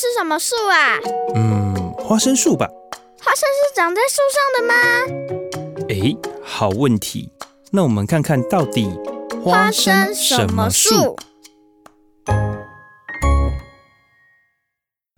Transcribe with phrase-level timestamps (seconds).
[0.00, 0.96] 是什么树啊？
[1.34, 2.66] 嗯，花生树吧。
[3.22, 5.86] 花生是长在树上的吗？
[5.90, 7.30] 诶，好问题。
[7.70, 8.88] 那我们看看到底
[9.44, 11.18] 花生什么树？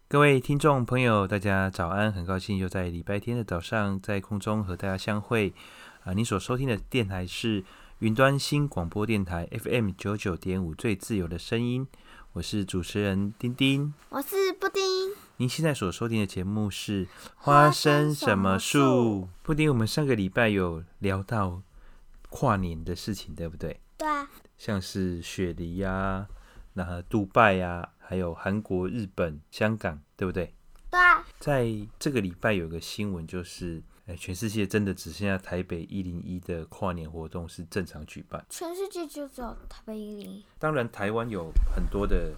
[0.08, 2.12] 各位听众朋友，大家早安！
[2.12, 5.54] 很高兴又在礼拜天的早上在空中和大家相会。
[6.02, 7.62] 啊，你所收听的电台是
[8.00, 11.86] 云端新广播电台 FM 九九点五，最自由的声音。
[12.34, 14.82] 我是主持人丁丁，我是布丁。
[15.36, 17.04] 您现在所收听的节目是
[17.36, 18.78] 《花生什么树》。
[19.42, 21.60] 布丁，我们上个礼拜有聊到
[22.30, 23.78] 跨年的事情，对不对？
[23.98, 24.26] 对啊。
[24.56, 26.28] 像是雪梨呀、啊，
[26.72, 30.54] 那杜拜呀、啊，还有韩国、日本、香港，对不对？
[30.90, 31.22] 对啊。
[31.38, 31.68] 在
[31.98, 33.82] 这个礼拜有个新闻就是。
[34.06, 38.44] 哎，全世界真的只剩下台北一零一的跨年活动是正常举办。
[38.50, 40.44] 全世界就只有台北一零一。
[40.58, 42.32] 当然，台湾有很多的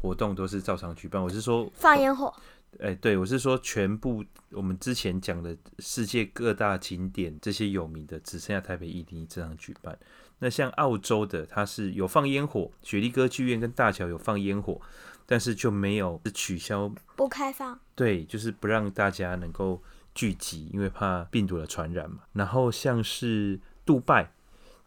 [0.00, 1.20] 活动都是照常举办。
[1.20, 2.32] 我是说放烟火。
[2.78, 9.98] 哎，对，我是说全部我们之前讲的世界各大景点这些有名的，只剩下台北一零一正常举办。
[10.38, 14.80] 那像澳洲的，它是有放烟火，雪梨歌剧院跟大桥有放烟火，
[15.26, 17.76] 但是就没有取消不开放。
[17.96, 19.82] 对，就是不让大家能够。
[20.14, 22.18] 聚集，因为怕病毒的传染嘛。
[22.32, 24.32] 然后像是杜拜，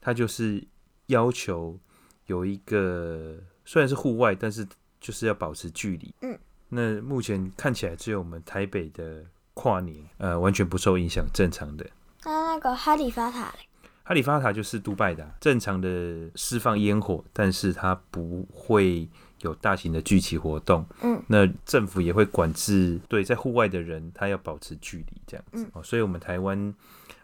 [0.01, 0.63] 它就是
[1.07, 1.79] 要求
[2.25, 4.67] 有一个虽然是户外，但是
[4.99, 6.13] 就是要保持距离。
[6.21, 6.37] 嗯，
[6.69, 9.23] 那目前看起来只有我们台北的
[9.53, 11.85] 跨年，呃，完全不受影响，正常的。
[12.23, 13.59] 那那个哈利法塔嘞？
[14.03, 19.09] 哈利法塔就是杜拜的啊，正常的释放烟火，但是它不会。
[19.41, 26.73] 有大型的聚集活动，嗯，那政府也会管制，对，在户外的人他要保持距离，这样子，嗯，所以我们台湾，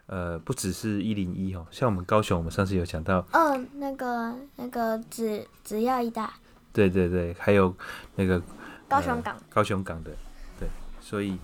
[0.06, 6.34] 呃，不只是一零一哦，像我们高雄，我们上次有讲到，嗯，那个那个只只要一大，
[6.72, 7.74] 对对对，还有
[8.16, 8.42] 那个
[8.88, 10.10] 高雄港，高雄港的，
[10.58, 10.68] 对，
[11.00, 11.38] 所以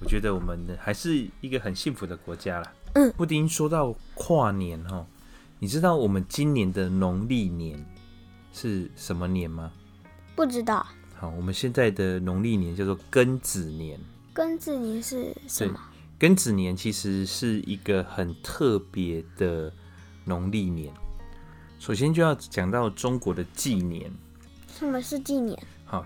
[0.00, 2.72] 我觉得我们还是一个很幸福的国家啦。
[2.94, 5.04] 嗯，布丁说到跨年哦，
[5.58, 7.84] 你知道我们今年的农历年
[8.52, 9.72] 是什么年吗？
[10.36, 10.86] 不知道。
[11.18, 13.98] 好，我们现在的农历年叫做庚子年。
[14.34, 15.80] 庚子年是什么？
[16.20, 19.72] 庚子年其实是一个很特别的
[20.24, 20.92] 农历年。
[21.78, 24.10] 首先就要讲到中国的纪年。
[24.68, 25.58] 什么是纪年？
[25.86, 26.04] 好，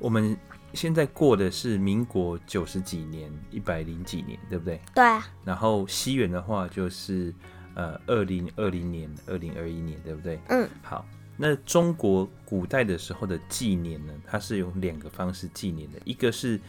[0.00, 0.36] 我们
[0.74, 4.80] 现在过的是民国九十几年，一百零几年，对不对？
[4.92, 5.24] 对啊。
[5.44, 7.32] 然后西元的话就是
[7.76, 10.40] 呃二零二零年、二零二一年，对不对？
[10.48, 10.68] 嗯。
[10.82, 11.06] 好。
[11.40, 16.60] 那中国古代的时候的纪年呢，它是用两个方式纪年的，一个是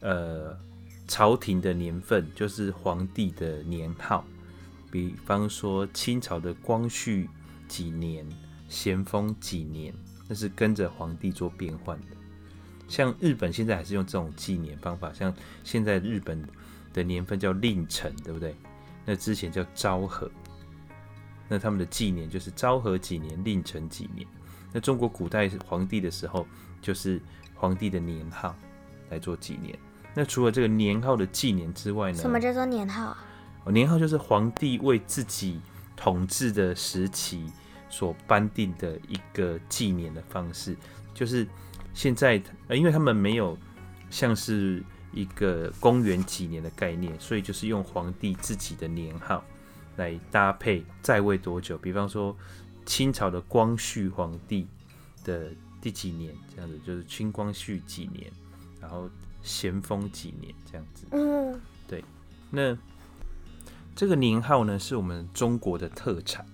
[0.00, 0.58] 呃
[1.06, 4.24] 朝廷的年份，就是皇帝的年号，
[4.90, 7.28] 比方说清朝的光绪
[7.68, 8.26] 几年、
[8.70, 9.92] 咸丰几年，
[10.26, 12.16] 那是跟着皇帝做变换的。
[12.88, 16.42] 像日本现在还是用这种纪年方法，像现在日本
[16.94, 18.56] 的年份叫令辰，对不对？
[19.04, 20.30] 那之前叫昭和。
[21.50, 24.24] 那他们的纪年就是昭和几年、令成几年。
[24.72, 26.46] 那中国古代皇帝的时候，
[26.80, 27.20] 就是
[27.54, 28.54] 皇帝的年号
[29.08, 29.76] 来做纪年。
[30.14, 32.18] 那除了这个年号的纪年之外呢？
[32.18, 33.16] 什么叫做年号？
[33.64, 35.60] 哦，年号就是皇帝为自己
[35.96, 37.50] 统治的时期
[37.88, 40.76] 所颁定的一个纪年的方式。
[41.12, 41.44] 就是
[41.92, 43.58] 现在，呃，因为他们没有
[44.08, 49.42] 像是一个公元几年的概念，所以就是用皇帝自己的年号。
[49.96, 51.76] 来搭配在位多久？
[51.78, 52.36] 比方说
[52.86, 54.66] 清朝的光绪皇帝
[55.24, 58.30] 的第几年，这样子就是清光绪几年，
[58.80, 59.10] 然后
[59.42, 61.06] 咸丰几年这样子。
[61.10, 62.04] 嗯，对。
[62.50, 62.76] 那
[63.94, 66.46] 这个年号呢，是我们中国的特产，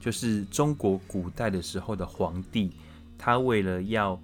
[0.00, 2.72] 就是中国古代的时候的皇帝，
[3.18, 4.20] 他为了要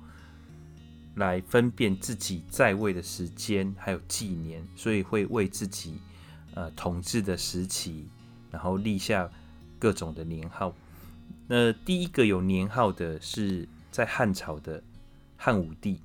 [1.16, 5.98] 来分辨自己在位的时间还有纪年，所以会为自己。
[6.56, 8.08] 呃，统治的时期，
[8.50, 9.30] 然后立下
[9.78, 10.74] 各种的年号。
[11.46, 14.82] 那第一个有年号的是在汉朝的
[15.36, 16.00] 汉武帝。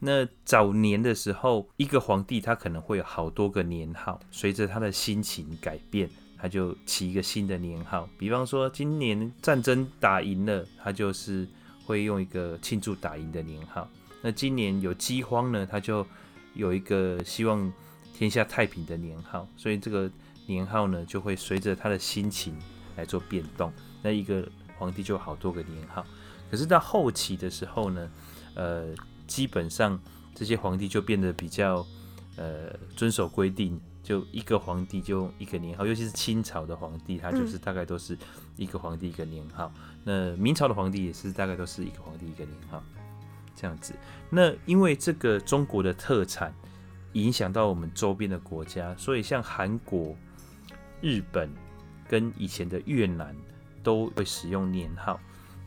[0.00, 8.06] 那早年的时候，一个皇帝他可能会有好多个年号，随着他的心情改变，他就起一个新的年号。
[8.18, 11.48] 比方说，今年战争打赢了，他就是
[11.86, 13.88] 会用一个庆祝打赢的年号。
[14.20, 16.06] 那今年有饥荒呢，他就
[16.52, 17.72] 有一个希望。
[18.14, 20.08] 天下太平的年号，所以这个
[20.46, 22.56] 年号呢，就会随着他的心情
[22.96, 23.72] 来做变动。
[24.02, 26.06] 那一个皇帝就好多个年号，
[26.50, 28.10] 可是到后期的时候呢，
[28.54, 28.94] 呃，
[29.26, 30.00] 基本上
[30.32, 31.84] 这些皇帝就变得比较
[32.36, 35.84] 呃遵守规定，就一个皇帝就一个年号。
[35.84, 38.16] 尤其是清朝的皇帝，他就是大概都是
[38.56, 39.72] 一个皇帝一个年号。
[40.04, 42.82] 那明朝的皇帝也是大概都是一个皇帝一个年号。
[43.56, 43.94] 这样子。
[44.30, 46.52] 那因为这个中国的特产
[47.14, 50.14] 影响到我们周边的国家，所以像韩国、
[51.00, 51.50] 日本
[52.08, 53.34] 跟以前的越南
[53.82, 55.18] 都会使用年号。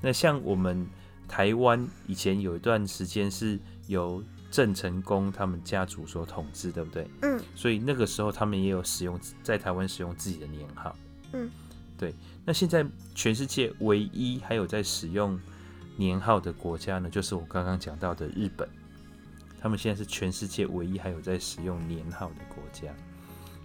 [0.02, 0.88] 那像我们
[1.28, 7.08] 台湾以前有一段时间是由郑成功他们家族所统治，对不对？
[7.22, 7.42] 嗯。
[7.56, 10.96] 所以那个时候他们也有使用在台湾使用自己的年号。
[11.34, 11.50] 嗯。
[11.98, 12.14] 对。
[12.46, 12.86] 那现在
[13.16, 15.40] 全世界唯一还有在使用
[15.96, 18.68] 年号的国家呢，就是我刚刚讲到的日本。
[19.68, 22.88] 他们现在是全世界唯一还有在使用年号的国家。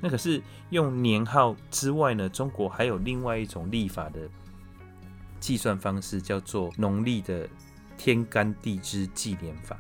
[0.01, 4.29] 那可是用年号之外呢，中国还有另外一种历法的
[5.39, 7.49] 计算方式，叫做农历的
[7.97, 9.79] 天干地支纪年法。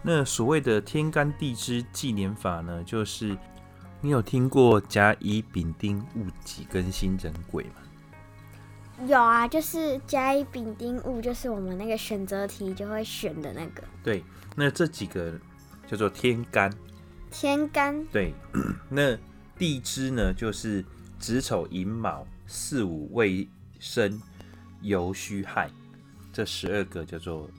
[0.00, 3.36] 那所谓的天干地支纪年法呢，就是
[4.00, 9.06] 你有听过甲乙丙丁戊己庚辛壬癸吗？
[9.06, 13.84] 有啊，就是甲乙丙丁戊，就是我们那个选择题就会选的那个。
[14.02, 14.24] 对，
[14.56, 15.38] 那这几个
[15.88, 16.72] 叫做天干。
[17.30, 18.04] 天干。
[18.12, 18.32] 对，
[18.88, 19.18] 那
[19.56, 20.84] 地支呢，就是
[21.18, 23.48] 子丑寅卯巳午未
[23.80, 24.20] 申
[24.82, 25.70] 酉戌亥
[26.32, 27.50] 这十二个叫做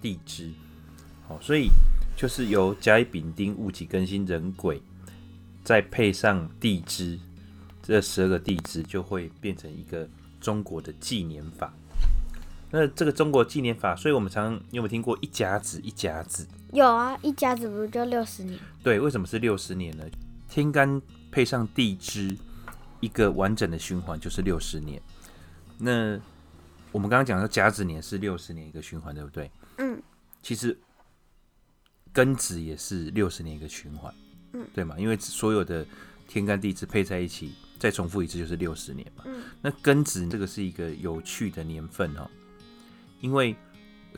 [0.00, 0.50] 地支。
[1.28, 1.68] 好，所以
[2.16, 4.80] 就是由甲乙丙丁戊己庚辛壬癸，
[5.64, 7.18] 再配上地支，
[7.82, 10.08] 这十二个地支就会变成一个
[10.40, 11.72] 中国的纪年法。
[12.72, 16.46] 那这个中国纪年法，所以我们常常有没有听过一甲子一甲子？
[16.72, 18.58] 有啊，一甲子不是就六十年？
[18.82, 20.04] 对，为什么是六十年呢？
[20.48, 22.36] 天干配上地支，
[23.00, 25.00] 一个完整的循环就是六十年。
[25.78, 26.18] 那
[26.90, 29.50] 我们刚刚讲的甲子年是六十年一个循环，对不对？
[29.78, 30.02] 嗯，
[30.42, 30.76] 其实。
[32.14, 34.14] 庚子也是六十年一个循环，
[34.52, 34.98] 嗯，对嘛？
[34.98, 35.82] 因为所有的
[36.28, 39.24] 天干地支配在一起，再重复一次就是六十年嘛。
[39.26, 42.30] 嗯，那庚子这个是一个有趣的年份哦，
[43.22, 43.56] 因为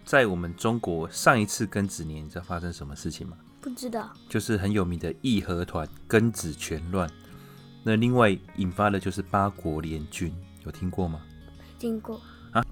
[0.03, 3.37] 在我们中国上一次庚子年，你知道发生什么事情吗？
[3.61, 7.09] 不知道，就是很有名的义和团庚子全乱。
[7.83, 10.35] 那另外引发的就是八国联军，
[10.65, 11.21] 有听过吗？
[11.79, 12.19] 听过
[12.53, 12.65] 啊？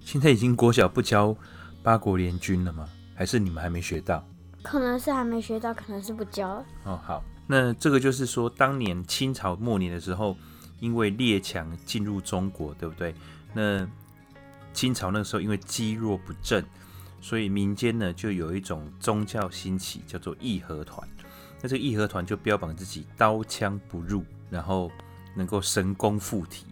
[0.00, 1.34] 现在已经国小不教
[1.80, 2.88] 八国联军了吗？
[3.14, 4.26] 还是你们还没学到？
[4.60, 6.66] 可能是还没学到，可能是不教了。
[6.86, 10.36] 哦，好，那这个就是说，当年清朝末年的时候，
[10.80, 13.14] 因为列强进入中国，对不对？
[13.54, 13.88] 那
[14.78, 16.64] 清朝那个时候因为积弱不振，
[17.20, 21.08] 所以民间呢就有一种宗教兴起，叫做义和团。
[21.60, 24.88] 那这个义和团就标榜自己刀枪不入，然后
[25.34, 26.64] 能够神功附体，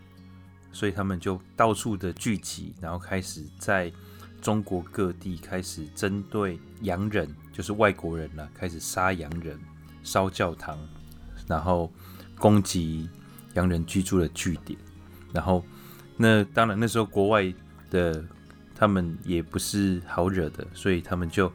[0.71, 3.93] 所以他们就到处的聚集，然后开始在
[4.41, 7.29] 中国各地开始针对洋人。
[7.53, 9.59] 就是外国人呢，开始杀洋人、
[10.05, 10.79] 烧教堂，
[11.49, 11.93] 然后
[12.39, 13.11] 攻击
[13.55, 14.79] 洋人居住的据点，
[15.33, 15.65] 然后
[16.17, 17.53] 那当然那时候国外
[17.97, 18.23] 的
[18.75, 21.51] 他们也不是好惹的，所以他们就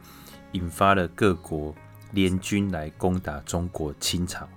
[0.53, 1.75] 引发了各国
[2.13, 4.47] 联军来攻打中国清朝，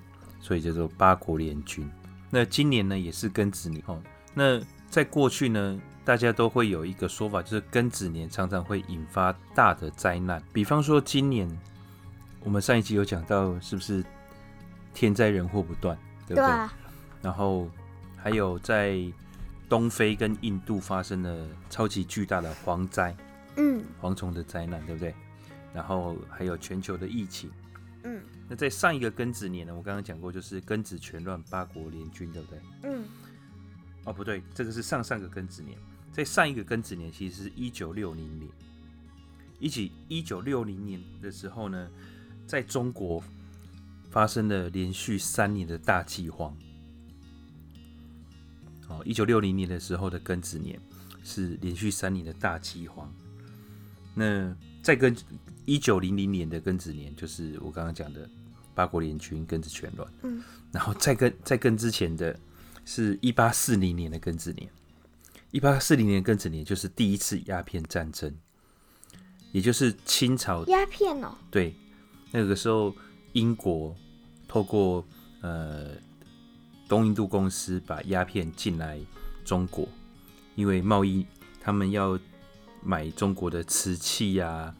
[0.40, 1.88] 所以叫做八国联军。
[2.30, 4.00] 那今年呢也是庚子年哦。
[4.32, 4.58] 那
[4.88, 10.42] 在过去呢，大家都会有一个说法，就是庚子年常常会引发大的灾难。
[10.52, 11.46] 比方说今年，
[12.40, 14.02] 我们上一集有讲到，是不是
[14.94, 15.96] 天灾人祸不断，
[16.26, 16.42] 对不对？
[16.42, 16.72] 对啊。
[17.22, 17.68] 然后
[18.16, 18.98] 还有在
[19.74, 23.12] 东非跟印度发生了超级巨大的蝗灾，
[23.56, 25.12] 嗯，蝗虫的灾难，对不对？
[25.74, 27.50] 然后还有全球的疫情，
[28.04, 28.22] 嗯。
[28.48, 32.60] 那在上一个庚子年呢，我刚刚讲过，就是庚子全乱，八国联军，对不对？
[32.84, 33.04] 嗯。
[34.04, 35.76] 哦，不对，这个是上上个庚子年。
[36.12, 38.48] 在上一个庚子年，其实是一九六零年。
[39.58, 41.90] 一起一九六零年的时候呢，
[42.46, 43.20] 在中国
[44.08, 46.56] 发生了连续三年的大饥荒。
[48.88, 50.80] 哦，一九六零年的时候的庚子年
[51.22, 53.12] 是连续三年的大饥荒。
[54.14, 55.16] 那再跟
[55.64, 58.28] 一九零零年的庚子年，就是我刚刚讲的
[58.74, 60.08] 八国联军庚子全乱。
[60.22, 62.38] 嗯，然后再跟再跟之前的
[62.84, 64.68] 是一八四零年的庚子年。
[65.50, 68.34] 一八四零年庚子年就是第一次鸦片战争，
[69.52, 71.34] 也就是清朝鸦片哦。
[71.50, 71.74] 对，
[72.32, 72.94] 那个时候
[73.32, 73.96] 英国
[74.46, 75.06] 透过
[75.40, 75.92] 呃
[76.88, 79.00] 东印度公司把鸦片进来
[79.44, 79.88] 中国，
[80.54, 81.26] 因为贸易
[81.60, 82.18] 他们要
[82.82, 84.74] 买中国的瓷器呀、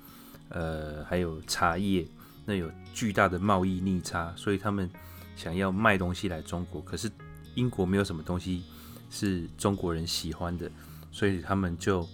[0.48, 2.06] 呃还有茶叶，
[2.44, 4.90] 那有巨大的贸易逆差，所以他们
[5.36, 7.10] 想要卖东西来中国，可是
[7.54, 8.62] 英国没有什么东西。
[9.10, 10.68] 是中国人喜欢的，
[11.12, 12.04] 所以他们就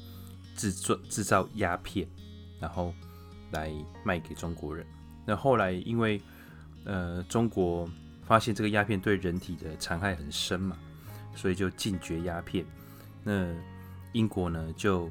[0.54, 2.06] 制作制造鸦片，
[2.60, 2.92] 然后
[3.52, 3.72] 来
[4.04, 4.84] 卖给中国人。
[5.24, 6.20] 那后来因为
[6.84, 7.88] 呃中国
[8.30, 10.78] 发现这个鸦片对人体的残害很深嘛，
[11.34, 12.64] 所以就禁绝鸦片。
[13.24, 13.52] 那
[14.12, 15.10] 英国呢就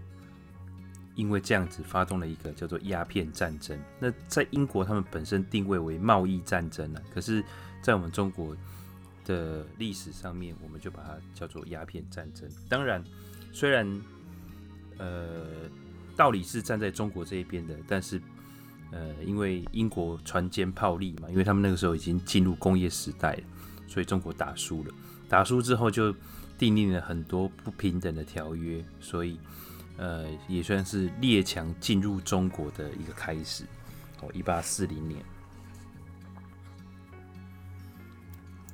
[1.16, 3.78] 因为这样子发动了一个叫做鸦片战争。
[4.00, 7.44] 那在英国，他们本身定位为贸易战争了，可是，
[7.82, 8.56] 在我们中国
[9.26, 12.50] 的历史上面，我们就把它叫做鸦片战争。
[12.70, 13.04] 当然，
[13.52, 14.02] 虽然
[14.98, 15.46] 呃
[16.16, 18.22] 道理是站在中国这一边的，但是
[18.92, 23.44] 呃因为英国船坚炮利嘛，因为他们那个时候已经进入工业时代了，
[23.88, 24.94] 所以中国打输了。
[25.28, 26.16] 打输之后就
[26.58, 29.40] 订立了很多不平等的条约，所以。
[30.02, 33.66] 呃，也算是列强进入中国的一个开始。
[34.22, 35.22] 哦，一八四零年，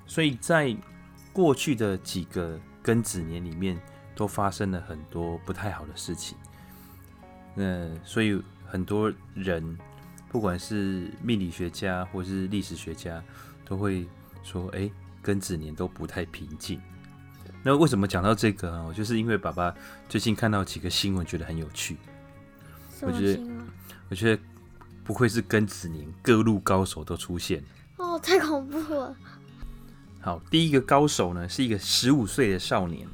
[0.06, 0.78] 所以在
[1.34, 3.76] 过去的几个庚子年里面，
[4.16, 6.38] 都发生了很多不太好的事情。
[7.56, 9.76] 那所以很多人，
[10.36, 13.24] 不管是命理学家或是历史学家，
[13.63, 14.06] 都会
[14.44, 14.92] 说：“哎，
[15.24, 16.77] 庚子年都不太平静。”
[17.63, 18.92] 那为什么讲到这个啊？
[18.92, 19.74] 就是因为爸爸
[20.10, 21.96] 最近看到几个新闻，觉得很有趣。
[23.00, 23.44] 我觉得，
[24.10, 24.44] 我觉得
[25.06, 27.63] 不愧是庚子年，各路高手都出现。
[27.96, 29.15] 哦，太恐怖了。
[30.20, 33.08] 好，第一个高手呢，是一个十五岁的少年。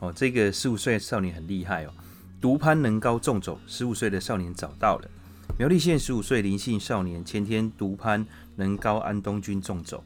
[0.00, 1.92] 哦，这个十五岁的少年很厉害哦，
[2.40, 3.60] 独攀能高中走。
[3.68, 5.08] 十五岁的少年找到了
[5.58, 8.26] 苗栗县十五岁林姓少年，前天独攀
[8.56, 10.02] 能高安东军纵走，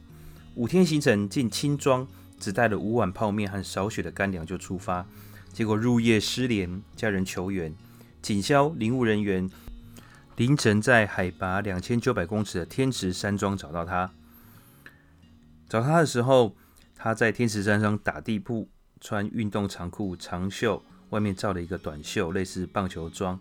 [0.55, 2.07] 五天行程进轻装。
[2.37, 5.07] 只带了五碗泡面和少许的干粮就出发，
[5.53, 7.73] 结果入夜失联，家人求援，
[8.21, 9.49] 警消林务人员
[10.35, 14.11] 凌晨在海拔两千九百公尺的天池山庄找到他。
[15.69, 16.57] 找他的时候，
[16.93, 18.67] 他在天池山上打地铺，
[18.99, 23.39] 穿运动长裤长袖，外面罩了一个短袖，类似棒球装，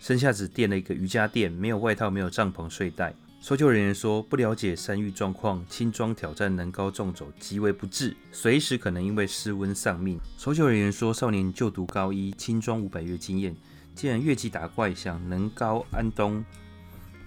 [0.00, 3.14] 身下只垫了一个瑜伽垫，没有外套，没有帐篷睡袋。
[3.40, 10.18] 搜救人员说，不了解山域状况，轻装挑战能高重走极为不智，随时可能因为失温丧命。
[10.36, 13.54] 搜救人员说，少年就读高一，轻装五百月经验，
[13.94, 16.44] 竟然越级打怪，想能高安东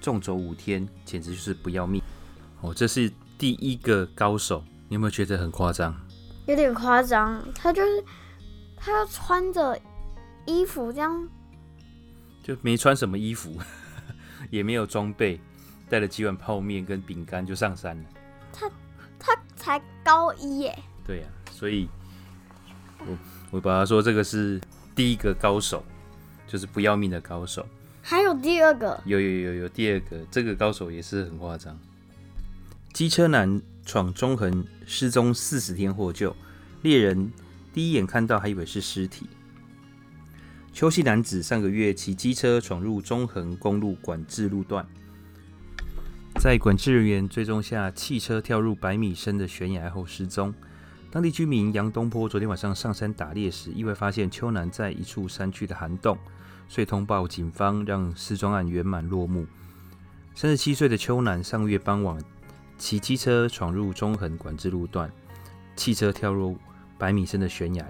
[0.02, 2.02] 纵走五天，简直就是不要命。
[2.60, 5.96] 哦，这是第一个高手，你有没有觉得很夸张？
[6.46, 8.04] 有点夸张，他就是
[8.76, 9.80] 他要穿着
[10.46, 11.26] 衣服这样，
[12.44, 13.58] 就没穿什么衣服，
[14.50, 15.40] 也没有装备。
[15.90, 18.10] 带了几碗泡面跟饼干就上山了。
[18.54, 18.72] 他
[19.20, 20.80] 他才高一耶。
[21.06, 21.90] 对呀、啊，所以
[23.00, 23.18] 我
[23.52, 24.62] 我把他说这个是
[24.96, 25.84] 第一个高手，
[26.48, 27.68] 就是不要命的高手。
[28.02, 28.98] 还有第二个？
[29.04, 31.78] 有有有有第二个，这个高手也是很夸张。
[32.94, 36.34] 机车男闯中横失踪四十天获救，
[36.84, 37.30] 猎人
[37.74, 39.28] 第一眼看到还以为是尸体。
[40.74, 44.86] 邱姓男子上个月骑机车闯入中横公路管制路段。
[46.40, 50.54] 在管制人员追踪下，汽车跳入百米深的悬崖后失踪。
[51.12, 56.18] 当地居民杨东坡昨天晚上上山打猎时，意外发现邱男在一处山区的涵洞，
[56.70, 59.46] 遂通报警方，让失踪案圆满落幕。
[60.34, 62.18] 三十七岁的邱男上个月傍晚
[62.78, 65.12] 骑机车闯入中横管制路段，
[65.76, 66.58] 汽车跳入
[66.98, 67.86] 百米深的悬崖。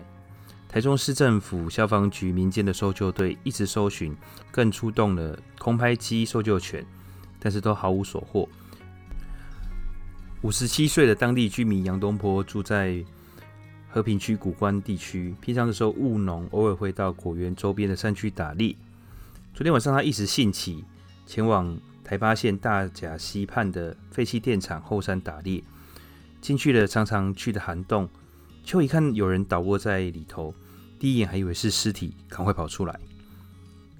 [0.71, 4.15] 台中市政府消防局民间的搜救队一直搜寻，
[4.51, 6.85] 更出动了空拍机搜救犬。
[7.43, 8.47] 但是都毫无所获。
[10.43, 13.03] 五十七岁的当地居民杨东坡住在
[13.89, 18.73] 和平区古关地区，平常的时候务农，偶尔会到果园周边的山区打猎。
[19.53, 20.85] 昨天晚上他一时兴起，
[21.25, 25.61] 前往台八线大甲溪畔的废弃电厂后山打猎，
[26.39, 28.07] 进去了常常去的涵洞。
[28.63, 30.53] 就一看有人倒卧在里头，
[31.01, 32.99] 第一眼还以为是尸体，赶快跑出来。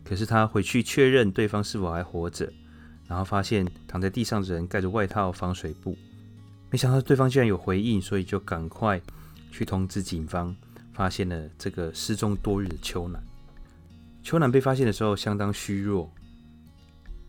[0.05, 2.53] 可是他回去确认对方是否还活着。
[3.07, 5.97] 然后发现躺在地上的人盖着外套、防水布，
[6.69, 9.01] 没想到对方居然有回应，所以就赶快
[9.51, 10.55] 去通知警方，
[10.93, 13.21] 发现了这个失踪多日的秋男。
[14.23, 16.09] 秋男被发现的时候相当虚弱，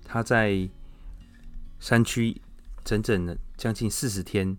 [0.05, 0.69] 他在
[1.81, 2.41] 山区
[2.85, 4.55] 整整的将近四十天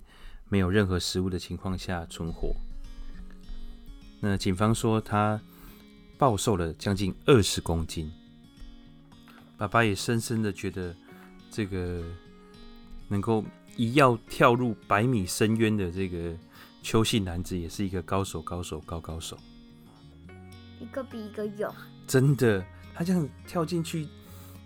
[0.49, 2.53] 没有任何食物的情况下存活。
[4.23, 5.39] 那警方说他
[6.17, 8.09] 暴瘦了将近二十公斤，
[9.57, 10.95] 爸爸也深深的觉得。
[11.55, 12.03] 这个
[13.07, 16.35] 能够一跃跳入百米深渊的这个
[16.81, 19.37] 邱姓男子，也是一个高手，高手，高高手，
[20.79, 21.71] 一个比一个勇。
[22.07, 22.65] 真的，
[22.95, 24.07] 他这样跳进去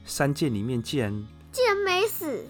[0.05, 1.11] 山涧里面，竟然
[1.51, 2.45] 竟然没死。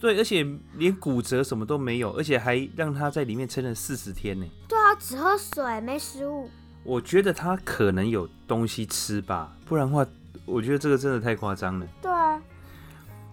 [0.00, 0.46] 对，而且
[0.76, 4.46] 连骨折什么都没有，而且还让他在里面撑了四十天呢。
[4.68, 6.48] 对啊，只喝水，没食物。
[6.84, 10.06] 我觉得他可能有东西吃吧，不然的话，
[10.44, 11.86] 我觉得这个真的太夸张了。
[12.00, 12.40] 对啊。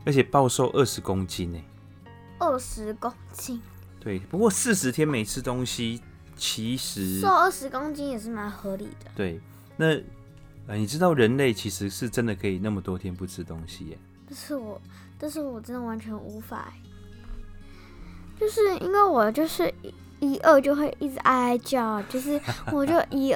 [0.03, 1.62] 而且暴瘦二十公斤呢，
[2.39, 3.62] 二十公斤。
[4.00, 6.01] 对，不过四十天没吃东西，
[6.36, 9.12] 其实瘦二十公斤也是蛮合理的。
[9.15, 9.39] 对，
[9.77, 9.89] 那
[10.65, 13.98] 呃，你知道人类其实是真的可以那么多天不吃东西耶？
[14.27, 14.82] 但是我，
[15.20, 16.74] 但是我真的完全无法，
[18.39, 19.94] 就是因为我就是一
[20.44, 22.40] 饿就会一直哀哀叫，就是
[22.72, 23.34] 我就一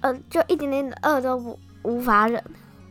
[0.00, 2.42] 呃就一点点的饿都无无法忍。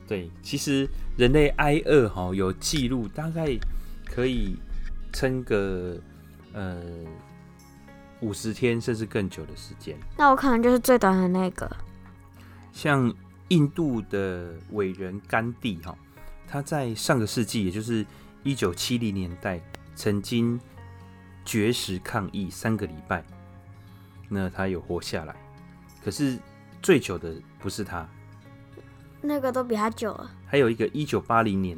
[0.08, 0.88] 对，其实
[1.18, 3.58] 人类挨饿哈有记录，大概
[4.06, 4.58] 可以
[5.12, 5.98] 撑个
[6.52, 6.82] 呃
[8.20, 9.98] 五十天甚至更久的时间。
[10.18, 11.70] 那我可能就是最短的那个。
[12.72, 13.14] 像
[13.50, 15.96] 印度的伟人甘地哈，
[16.48, 18.06] 他在上个世纪，也就是
[18.44, 19.62] 一九七零年代，
[19.96, 20.60] 曾经
[21.46, 23.24] 绝食抗议三个礼拜，
[24.30, 25.36] 那他有活下来。
[26.04, 26.38] 可是
[26.82, 28.08] 最久的不是他。
[29.22, 30.32] 那个都比他久了。
[30.46, 31.78] 还有一个一九八零年，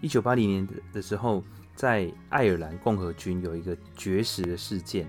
[0.00, 1.44] 一九八零年的时候，
[1.76, 5.06] 在爱尔兰共和军有一个绝食的事件。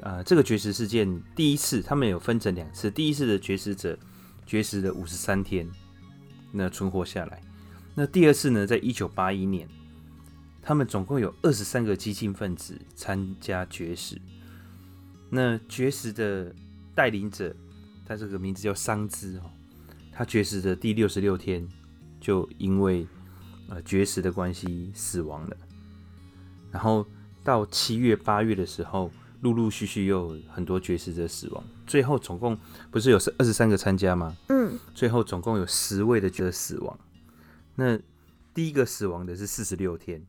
[0.00, 2.90] 呃，这个绝食事件第一次，他们有分成两次。
[2.90, 3.96] 第一次的绝食者
[4.46, 5.70] 绝食了五十三天，
[6.50, 7.40] 那存活下来。
[7.94, 9.68] 那第二次呢，在一九八一年，
[10.62, 14.20] 他们总共有二十三个激进分子参加绝食。
[15.30, 16.54] 那绝食的
[16.94, 17.54] 带领者，
[18.04, 19.50] 他这个名字叫桑兹哦。
[20.12, 21.66] 他绝食的第六十六天，
[22.20, 23.06] 就因为
[23.68, 25.56] 呃绝食的关系死亡了。
[26.70, 27.06] 然后
[27.42, 31.64] 到七月、八月的时候，陆陆续续又有很多绝食者死亡。
[31.86, 32.58] 最后总共
[32.90, 34.36] 不是有二十三个参加吗？
[34.48, 34.78] 嗯。
[34.94, 36.98] 最后总共有十位的绝食死亡。
[37.76, 37.98] 那
[38.52, 40.26] 第一个死亡的是四十六天，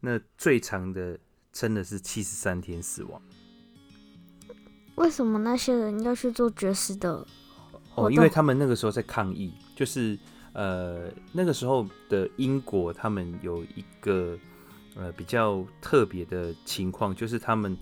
[0.00, 1.18] 那最长的
[1.52, 3.20] 真的是七十三天死亡。
[4.96, 7.26] 为什么那些人要去做绝食的？
[7.94, 10.18] 哦，因为他们那个时候在抗议，就是
[10.52, 14.38] 呃那个时候的英国，他们有一个
[14.94, 17.76] 呃比较特别的情况，就是他们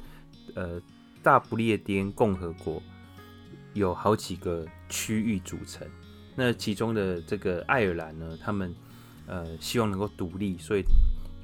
[0.55, 0.81] 呃
[1.23, 2.83] 大不列颠共和国
[3.75, 5.87] 有好几个区域组成，
[6.35, 8.75] 那其中的这个爱尔兰呢，他们
[9.27, 10.83] 呃希望能够独立，所以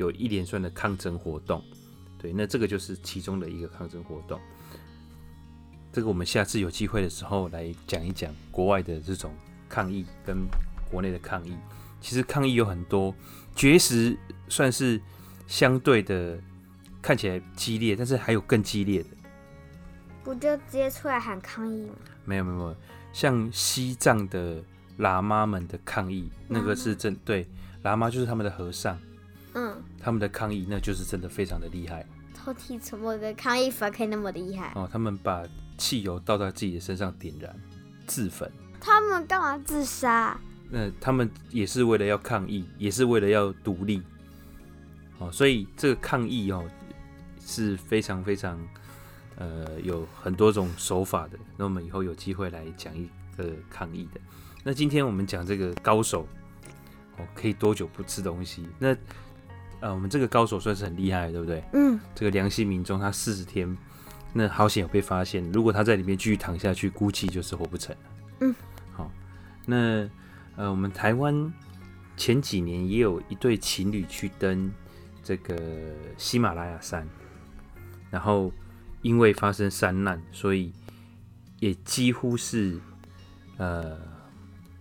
[0.03, 1.63] 有一连串的抗争活动，
[2.19, 4.41] 对，那这个就是其中的一个抗争活动。
[5.93, 9.33] 这个我们下次有机会的时候来讲一讲国外的这种
[9.69, 10.39] 抗议跟
[10.91, 11.57] 国内的抗议。
[12.01, 13.15] 其实抗议有很多，
[13.55, 14.17] 绝食
[14.49, 15.01] 算是
[15.47, 16.37] 相对的
[17.01, 19.09] 看起来激烈，但是还有更激烈的。
[20.25, 21.95] 不就直接出来喊抗议吗？
[22.25, 22.77] 没有没有没有，
[23.13, 24.63] 像西藏的
[24.99, 27.47] 喇嘛们的抗议，那个是真对，
[27.85, 28.99] 喇嘛就是他们的和尚，
[29.55, 32.07] 嗯，他们的抗议那就是真的非常的厉害。
[32.35, 34.73] 偷听什么的抗议法可以那么厉害？
[34.75, 35.45] 哦，他们把。
[35.79, 37.53] 汽油倒在自己的身上点燃，
[38.07, 38.49] 自焚。
[38.79, 40.39] 他们干嘛自杀？
[40.71, 44.01] 那他们也是为了要抗议，也是为了要独立。
[45.19, 46.65] 哦，所以这个抗议哦
[47.45, 48.61] 是非常非常
[49.37, 51.39] 呃有很多种手法的。
[51.57, 54.21] 那我们以后有机会来讲一个抗议的。
[54.63, 56.29] 那今天我们讲这个高手
[57.17, 58.69] 哦，可以多久不吃东西？
[58.79, 58.95] 那
[59.83, 61.63] 呃，我们这个高手算是很厉害，对不对？
[61.75, 61.99] 嗯。
[62.15, 63.77] 这个良心民众他四十天。
[64.33, 68.03] 那好险有被发现，如果他在里面继续躺下去，估计就是活不成了。
[68.41, 68.55] 嗯，
[68.93, 69.11] 好，
[69.67, 70.09] 那
[70.57, 71.53] 呃，我们台湾
[72.17, 74.73] 前几年也有一对情侣去登
[75.23, 75.61] 这个
[76.17, 77.07] 喜马拉雅山，
[78.09, 78.51] 然后
[79.03, 80.73] 因为发生山难，所以
[81.59, 82.81] 也几乎是
[83.59, 83.99] 呃，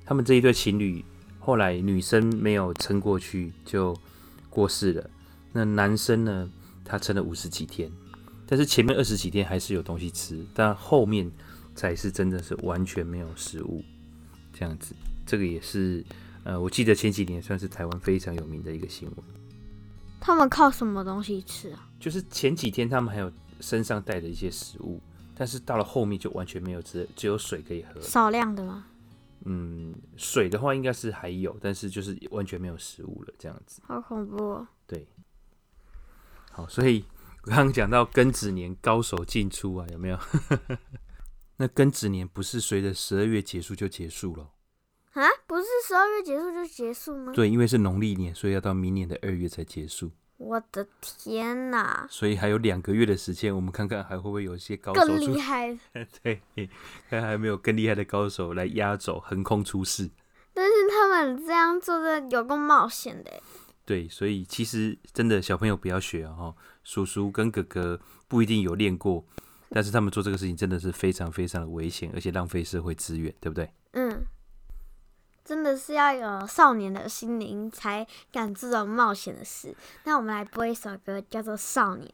[0.05, 1.03] 他们这一对情侣
[1.39, 3.93] 后来女生没有撑过去就
[4.51, 5.09] 过世了，
[5.51, 6.47] 那男生呢，
[6.85, 7.91] 他撑了五十几天。
[8.45, 11.31] 但是前面二十几天还是有东西吃，但后面
[11.73, 13.81] 才是真的是完全没有食物
[14.53, 14.93] 这样子。
[15.25, 16.03] 这个也是
[16.43, 19.17] 呃，我记得前几年算是台湾非常有名的一个新闻。
[20.19, 21.87] 他们靠什么东西吃啊？
[21.97, 24.99] 就是前几天他们还有身上带着一些食物，
[25.33, 28.01] 但是到了后面就完全没有吃，只有水可以喝。
[28.01, 28.85] 少量的吗？
[29.45, 33.81] 嗯，水的话应该是还有，但是就是完全没有食物了这样子。
[33.85, 34.67] 好恐怖哦。
[34.87, 35.07] 对。
[36.51, 37.05] 好，所以。
[37.43, 40.19] 我刚刚讲到庚子年高手进出啊，有没有？
[41.57, 44.51] 那庚子年不是随着十二月结束就结束了？
[45.13, 47.33] 啊，不是十二月结束就结束吗？
[47.33, 50.11] 对，因为是农历年，所以要到明年的二月才结束。
[50.41, 52.07] 我的天哪！
[52.09, 55.77] 所以还有两个月的时间，我们看看还会不会有一些高手更厉 害？
[56.23, 56.41] 对，
[57.09, 60.09] 看还有没有更厉害的高手来压轴横空出世。
[60.53, 63.31] 但是他们这样做的有够冒险的。
[63.85, 66.55] 对，所以其实真的小朋友不要学哦。
[66.83, 69.23] 叔叔跟哥哥不一定有练过，
[69.69, 73.69] 但是他们做这个事情真的是非常非常的危险，而且浪费社会资源，对不对？
[73.93, 74.25] 嗯，
[75.51, 79.75] 真的是要有少年的心灵才敢这种冒险的事。
[80.05, 82.09] 那我们来播一首歌，叫做《少年》。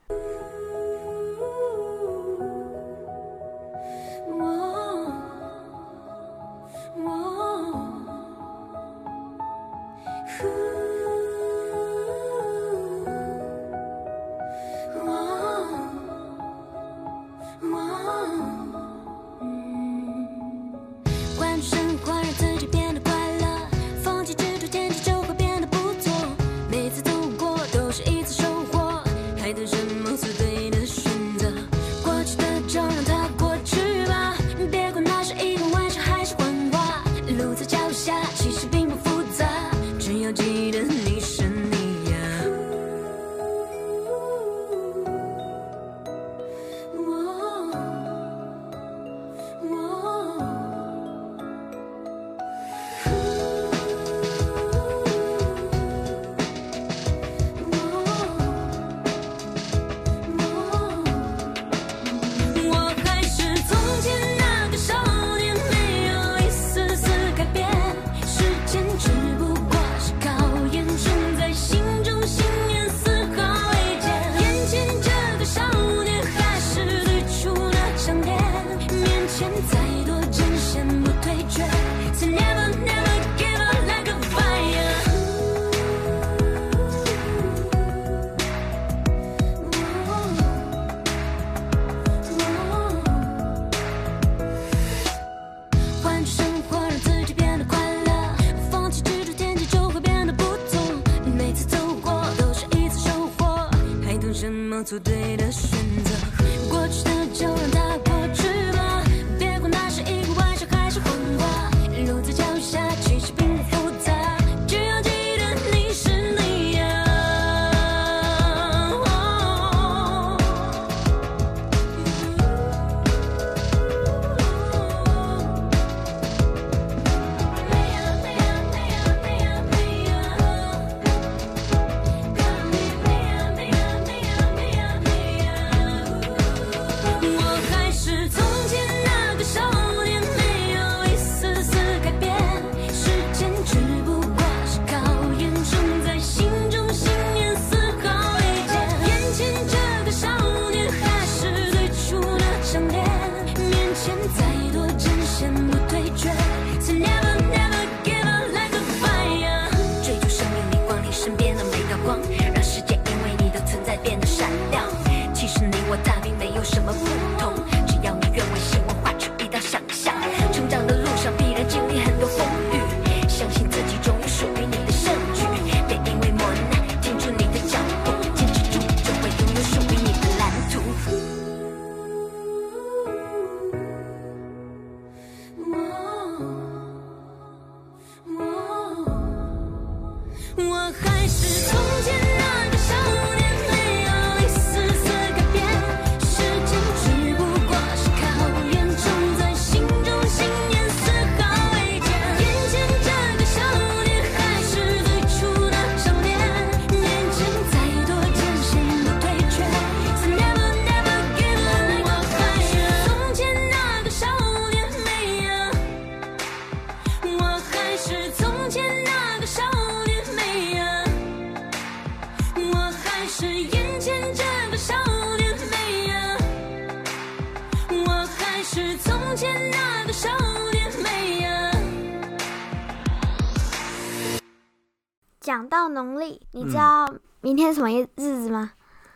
[237.41, 238.73] 明天什么日子吗？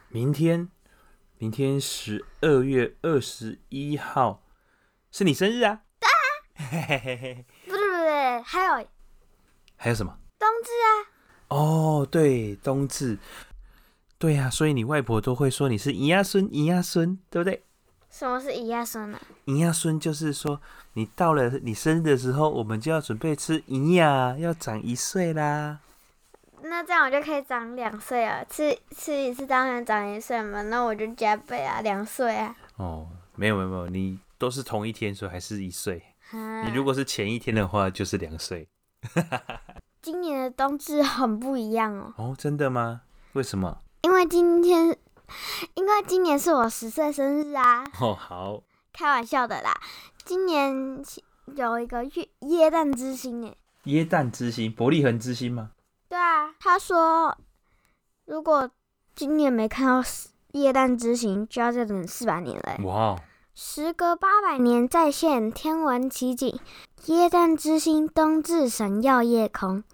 [0.09, 0.69] 明天，
[1.39, 4.43] 明天十二月二十一号
[5.11, 5.81] 是你生日啊！
[5.99, 8.87] 对啊，不对不对，还有
[9.75, 10.15] 还有什么？
[10.37, 10.89] 冬至啊！
[11.47, 13.17] 哦，对，冬至，
[14.19, 17.63] 对呀、啊，所以你外婆都会说你是姨仔孙，姨仔孙，对不对？
[18.11, 19.19] 什么是姨仔孙呢？
[19.45, 20.61] 姨仔孙就是说，
[20.93, 25.79] 你到了你生日的时候，我们就要准备吃姨呀，要长一岁啦。
[26.63, 28.43] 那这样我就可以长两岁啊！
[28.49, 32.55] 吃吃一次当然长一岁嘛，那我就加倍啊，两岁啊。
[32.77, 36.03] 哦，没有没有没有，你都是同一天，所以还是一岁。
[36.29, 38.67] 哈你如果是前一天的话，就是两岁。
[40.01, 42.13] 今年的冬至很不一样哦。
[42.17, 43.01] 哦，真的吗？
[43.33, 43.79] 为什么？
[44.03, 44.97] 因为今天，
[45.73, 47.83] 因为今年是我十岁生日啊。
[47.99, 48.63] 哦，好。
[48.93, 49.71] 开玩笑的啦，
[50.25, 51.03] 今年
[51.55, 53.57] 有一个月耶诞之星耶。
[53.85, 55.71] 耶诞之星，伯利恒之星吗？
[56.11, 57.37] 对啊，他说，
[58.25, 58.69] 如果
[59.15, 60.03] 今年没看到
[60.51, 62.83] 耶诞之行，就要再等四百年了。
[62.83, 63.15] 哇！
[63.55, 66.59] 时隔八百年再现天文奇景，
[67.05, 69.85] 耶诞之星冬至闪耀夜空，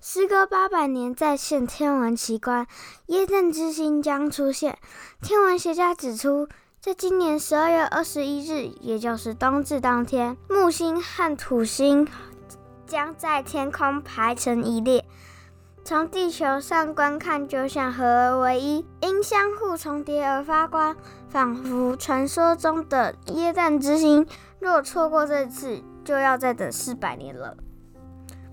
[0.00, 2.66] 时隔八百年再现天文奇观，
[3.08, 4.78] 耶诞之星将出现。
[5.20, 6.48] 天文学家指出，
[6.80, 12.08] 在今年十二月二十一日，也就是冬至当天，木星和土星
[12.86, 15.04] 将在天空排成一列，
[15.88, 20.94] 从地球上观看就像合而为一，因相互重叠而发光，
[21.30, 24.26] 仿佛传说中的耶诞之星。
[24.60, 27.56] 若错过这次，就要再等四百年了。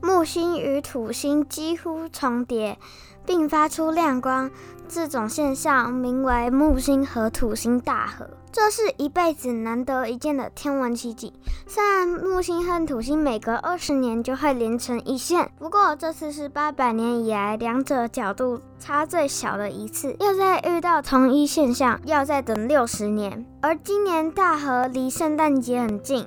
[0.01, 2.79] 木星与土星几乎重叠，
[3.25, 4.49] 并发出亮光，
[4.87, 8.29] 这种现象名为木星和土星大合。
[8.55, 11.33] 这是一辈子难得一见的天文奇迹。
[11.67, 20.15] 虽然木星和土星每隔二十年就会连成一线，不过这次是八百年以来两者角度差最小的一次。
[20.21, 23.45] 要再遇到同一现象，要再等六十年。
[23.59, 26.25] 而今年大合离圣诞节很近。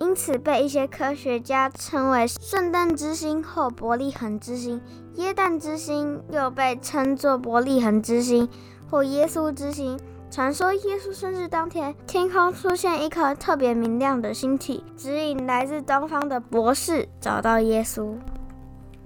[0.00, 4.80] 因此，被一些科学家称为圣诞之星或伯利恒之星。
[5.14, 8.48] 耶诞之星又被称作伯利恒之星
[8.90, 9.96] 或耶稣之星。
[10.32, 18.16] 传说耶稣生日当天，天空出现一颗特别明亮的星体，指引来自东方的博士找到耶稣。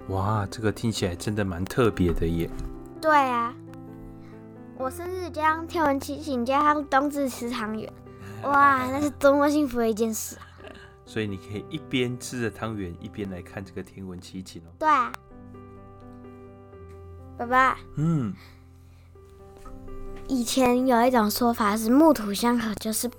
[0.07, 2.49] 哇，这个听起来真的蛮特别的耶！
[3.01, 3.53] 对啊，
[4.77, 7.91] 我生日将天文奇景加上冬至吃汤圆，
[8.43, 10.47] 哇，那是多么幸福的一件事啊！
[11.03, 14.71] 所以你可以一边吃着汤圆，一边来看这个天文奇景哦。
[14.79, 15.11] 对啊，
[17.37, 17.77] 爸爸。
[17.97, 18.33] 嗯。
[20.27, 23.09] 以前有一种说法是木土相合，就是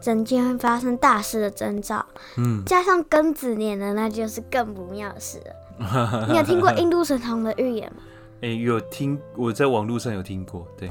[0.00, 2.04] 整件会发生大事的征兆。
[2.36, 2.62] 嗯。
[2.64, 6.26] 加上庚子年的，那就是更不妙的事了。
[6.30, 8.02] 你有听过印度神童的预言吗？
[8.42, 10.66] 哎、欸，有听，我在网络上有听过。
[10.76, 10.90] 对。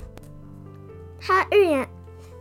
[1.19, 1.88] 他预言。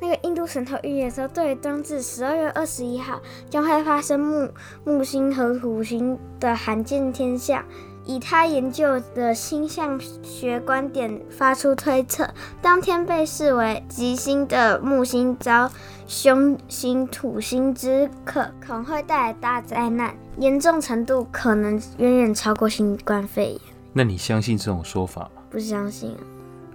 [0.00, 4.50] 那个印度神童预言说，对于冬至十二月二十一号将会发生木
[4.84, 7.64] 木星和土星的罕见天象，
[8.04, 12.28] 以他研究的星象学观点发出推测，
[12.60, 15.70] 当天被视为吉星的木星遭
[16.06, 23.60] 凶星土星之克，可能会带来大灾难，严重程度可能远远超过新冠肺炎。
[23.92, 25.42] 那你相信这种说法吗？
[25.50, 26.20] 不相信啊。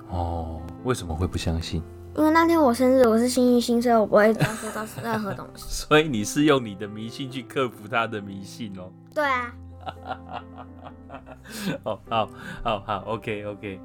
[0.10, 1.84] 哦，为什么会不相信？
[2.16, 5.66] 因为那天我生日，我是幸运星，所以我不会遭受到任何东西。
[5.68, 8.90] 所以你是用你的迷信去克服他的迷信哦？
[9.14, 9.54] 对啊。
[11.84, 12.30] 好好
[12.64, 13.80] 好好，OK OK。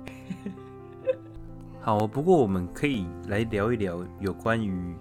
[1.81, 4.95] 好，不过我们可以来聊一聊有关于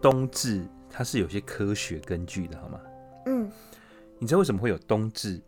[0.00, 2.80] 冬至，它是有些科学根据的，好吗？
[3.26, 3.50] 嗯。
[4.20, 5.40] 你知道为什么会有冬至？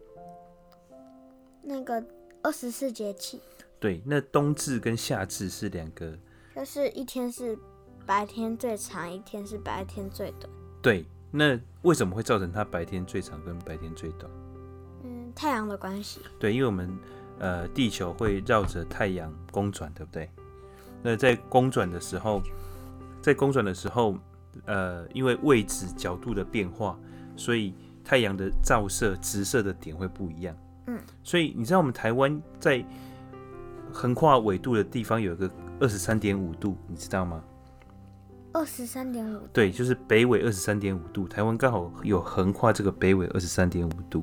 [1.63, 2.05] 那个
[2.43, 3.41] 二十四节气。
[3.79, 6.17] 对，那冬至跟夏至是两个。
[6.55, 7.59] 就是一天是
[8.05, 10.49] 白天最长，一天是白天最短。
[10.83, 14.31] 对，那为什么会造成它白天最长跟白天最短？
[15.41, 16.21] 嗯，太阳的关系。
[16.39, 16.91] 对，因为我们
[17.39, 20.29] 呃地球会绕着太阳公转，对不对？
[21.03, 22.43] 那在公转的时候，
[23.23, 24.17] 在公转的时候，
[24.67, 26.99] 呃，因为位置角度的变化，
[27.37, 27.75] 所以
[28.05, 30.55] 太阳的照射直射的点会不一样。
[30.87, 32.85] 嗯，所以你知道我们台湾在
[33.93, 35.51] 横跨纬度的地方有一个。
[35.83, 37.43] 二十三点五度，你知道吗？
[38.53, 44.23] 二十三点五，对，就是北纬二十三点五度，台湾刚好有横跨这个北纬二十三点五度。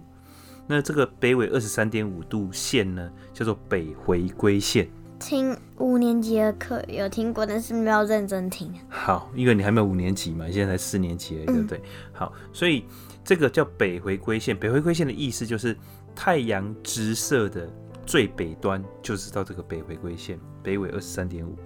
[0.68, 4.88] 那这个北纬二十三点五度线呢，叫做北回归线。
[5.20, 8.72] 听五年级的课有听过，但是没有认真听。
[8.90, 11.78] 好，因为你还没有五年级嘛，你现在才四年级而已，对不对？
[11.80, 12.86] 嗯、好，所以
[13.24, 14.56] 这个叫北回归线。
[14.56, 15.76] 北回归线的意思就是
[16.14, 17.68] 太阳直射的。
[18.06, 21.58] 最北端就是到这个北回归线，北纬二十三点五。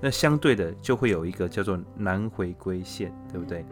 [0.00, 3.66] 那相对的就会有一个叫做南回归线，对不对？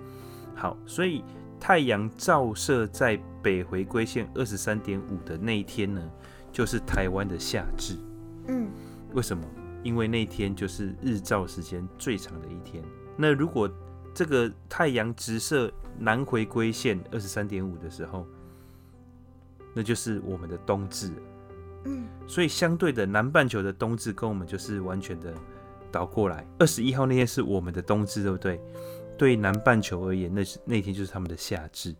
[0.53, 1.23] 好，所以
[1.61, 6.11] 太阳照射在北回归线二十三点五的那一天呢，
[6.53, 7.97] 就是台湾的夏至。
[8.47, 8.69] 嗯，
[9.13, 9.45] 为什么？
[9.83, 12.83] 因为那天就是日照时间最长的一天。
[13.17, 13.71] 那如果
[14.13, 18.27] 这个太阳直射南回归线二十三点五的时候，
[19.75, 21.13] 那就是我们的冬至。
[21.85, 25.33] 嗯，所以相对的，南半球的冬至跟我们就是完全的
[25.93, 26.45] 倒过来。
[26.59, 28.61] 二十一号那天是我们的冬至，对不对？
[29.19, 31.95] 对南半球而言，那是那天就是他们的夏至。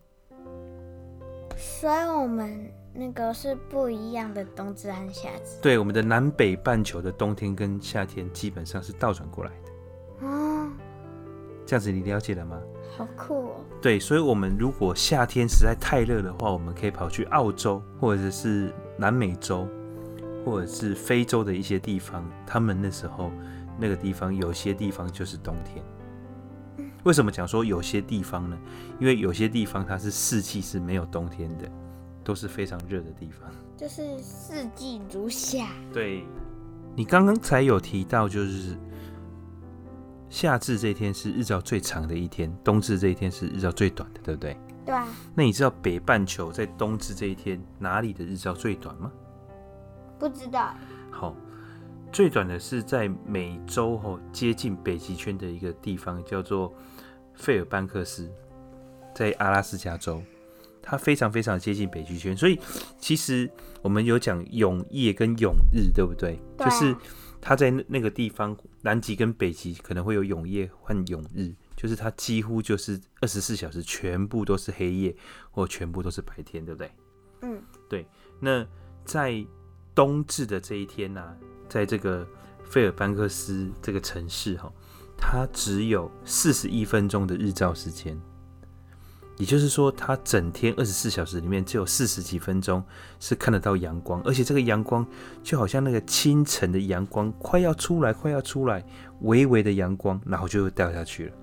[1.57, 5.59] 所以我们那个是不一样的冬至和夏至。
[5.61, 10.27] 对，我们的南北半球的冬天跟夏天基本上是倒转过来的。
[10.27, 10.71] 哦，
[11.65, 12.59] 这样子你了解了吗？
[12.97, 13.55] 好酷哦。
[13.81, 19.67] 对，所以我们如果夏天实在太热的话，我们可以跑去澳洲或者是南美洲。
[20.45, 23.29] 或者是非洲的一些地方，他们那时候
[23.77, 25.83] 那个地方有些地方就是冬天。
[27.03, 28.57] 为什么讲说有些地方呢？
[28.99, 31.69] 因为有些地方它是四季是没有冬天的，
[32.23, 35.67] 都是非常热的地方，就是四季如夏。
[35.93, 36.25] 对，
[36.95, 38.77] 你刚刚才有提到，就是
[40.29, 44.57] 夏至这一天是日照最长的一天，冬至这一天是日照最短的，对不对？
[44.85, 45.07] 对啊。
[45.33, 49.11] 那你知道北半球在冬至这一天哪里的日照最短吗？
[50.19, 50.73] 不知道。
[51.09, 51.33] 好，
[52.11, 56.73] 最短的是在美洲吼接近北极圈的一个地方，叫做
[57.35, 58.29] 费尔班克斯，
[59.13, 60.21] 在阿拉斯加州。
[60.81, 62.59] 它非常非常接近北极圈，所以
[62.97, 63.47] 其实
[63.83, 66.39] 我们有讲永夜跟永日，对不对？
[66.57, 66.69] 对啊。
[66.69, 66.95] 就是
[67.39, 75.15] 它在那个地方，南极跟北极可能会有永夜和永日，就是它几乎就是二十四小时全部都是黑夜，
[75.51, 76.91] 或全部都是白天，对不对？
[77.41, 78.07] 嗯，对。
[78.39, 78.65] 那
[79.05, 79.45] 在
[79.93, 81.37] 冬至的这一天呢，啊，
[81.69, 82.27] 在这个
[82.65, 84.69] 费尔班克斯这个城市哈，
[85.17, 88.19] 它只有四十一分钟的日照时间。
[89.37, 92.83] 也就是说，它整天二十四小时里面只有四十几分钟
[93.21, 95.07] 是看得到阳光，而且这个阳光
[95.41, 98.85] 就好像那个清晨的阳光快要出来，快要出来，
[99.21, 101.33] 微微的阳光，然后就会掉下去了。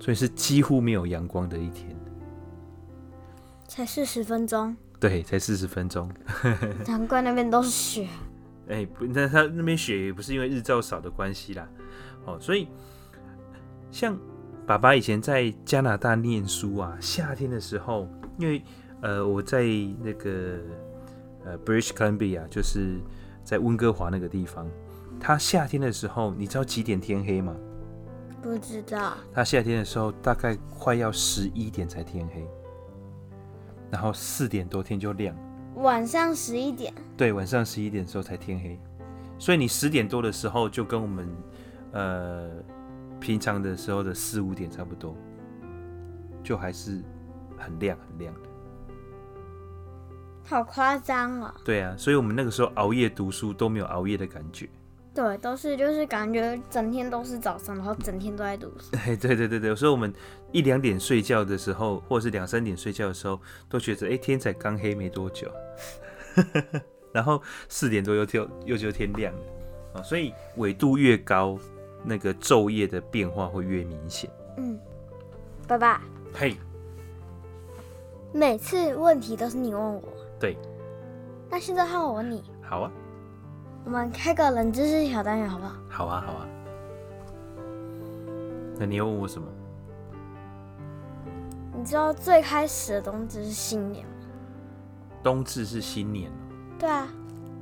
[0.00, 1.94] 所以是几乎没有阳光的一天。
[3.66, 4.74] 才四十分钟？
[4.98, 6.10] 对，才四十分钟。
[6.88, 8.08] 难怪那边都是雪。
[8.68, 11.68] 哎，不，那他那边雪也不是因为日照少的关系啦。
[12.24, 12.68] 哦，所以
[13.90, 14.18] 像。
[14.68, 18.62] 爸爸以前在加拿大念书啊，夏天的时候，因为
[19.00, 19.62] 呃我在
[20.02, 20.58] 那个
[21.42, 22.98] 呃 British Columbia，就是
[23.42, 24.68] 在温哥华那个地方，
[25.18, 27.56] 他夏天的时候，你知道几点天黑吗？
[28.42, 29.16] 不知道。
[29.32, 32.46] 他夏天的时候大概快要十一点才天黑，
[33.90, 35.34] 然后四点多天就亮。
[35.78, 36.92] 晚上十一点。
[37.16, 38.78] 对，晚上十一点的时候才天黑，
[39.38, 41.28] 所以你十点多的时候就跟我们
[41.92, 42.50] 呃。
[43.20, 45.16] 平常的时候的四五点差不多，
[46.40, 47.02] 就还是
[47.56, 48.40] 很亮很亮的，
[50.44, 51.52] 好夸张啊！
[51.64, 54.68] 对啊，所以我们那个时候熬夜读书都没有熬夜的感觉。
[55.18, 58.92] 对，都是就是感觉整天都是早上，然后整天都在读书。
[58.92, 60.14] 对对对对，有时候我们
[60.52, 65.50] 一两点睡觉的时候，或者是两三点睡觉的时候，都觉得哎、欸、天才刚黑没多久，
[67.10, 69.40] 然后四点多又天又就天亮了
[69.94, 70.02] 啊！
[70.04, 71.58] 所以纬度越高。
[72.04, 74.30] 那个昼夜的变化会越明显。
[74.56, 74.78] 嗯，
[75.66, 76.00] 爸爸。
[76.32, 76.56] 嘿。
[78.32, 80.00] 每次问题都是你问我。
[80.38, 80.56] 对。
[81.50, 82.44] 那现在换我问你。
[82.62, 82.92] 好啊。
[83.88, 85.72] 我们开个冷知识小单元好不好？
[85.88, 86.46] 好啊，好啊。
[88.78, 89.48] 那你要问我什么？
[91.74, 94.12] 你知道最开始的冬至是新年吗？
[95.22, 96.30] 冬至是新年。
[96.78, 97.08] 对啊。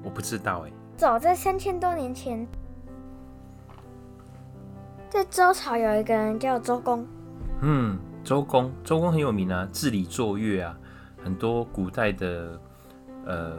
[0.02, 0.72] 我不知道哎。
[0.96, 2.44] 早在三千多年前。
[5.08, 7.06] 在周朝有一个人叫周公，
[7.60, 10.76] 嗯，周公，周公很有名啊，治理作乐啊，
[11.22, 12.60] 很多古代的
[13.24, 13.52] 呃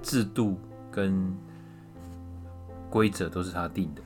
[0.00, 0.58] 制度
[0.90, 1.36] 跟
[2.90, 4.02] 规则都是他定的。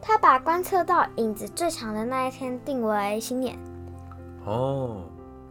[0.00, 3.58] 他把观测到影子最长的那一天定为新年。
[4.44, 5.04] 哦，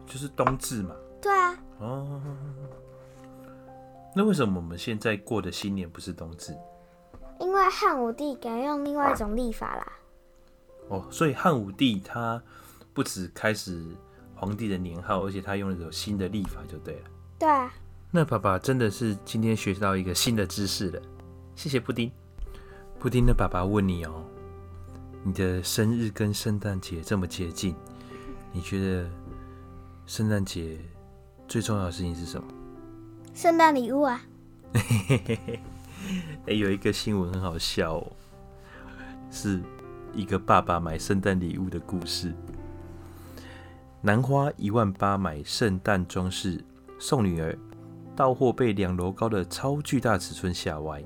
[0.05, 0.95] 就是冬至嘛。
[1.21, 1.55] 对啊。
[1.79, 2.21] 哦，
[4.15, 6.57] 那为什么我们现在过的新年不是冬至？
[7.39, 9.91] 因为汉武帝改用另外一种历法啦。
[10.89, 12.41] 哦，所以汉武帝他
[12.93, 13.85] 不止开始
[14.35, 17.01] 皇帝的年号，而且他用了一种新的历法，就对了。
[17.37, 17.71] 对啊。
[18.11, 21.01] 那爸爸真的是今天学到一个新的知识了，
[21.59, 22.09] 谢谢布丁。
[22.99, 24.23] 布丁的爸爸问你哦，
[25.25, 27.75] 你的生日跟圣诞节这么接近，
[28.53, 29.09] 你觉得
[30.05, 30.77] 圣诞节
[31.49, 32.47] 最重要的事情是什么？
[33.33, 34.21] 圣诞礼物啊。
[34.71, 35.59] 哎、
[36.45, 38.07] 欸，有一个新闻很好笑哦，
[39.29, 39.61] 是
[40.13, 42.33] 一个爸爸买圣诞礼物的故事。
[43.99, 46.63] 男花一万八买圣诞装饰
[46.97, 47.53] 送女儿，
[48.15, 51.03] 到货被两楼高的超巨大尺寸吓歪。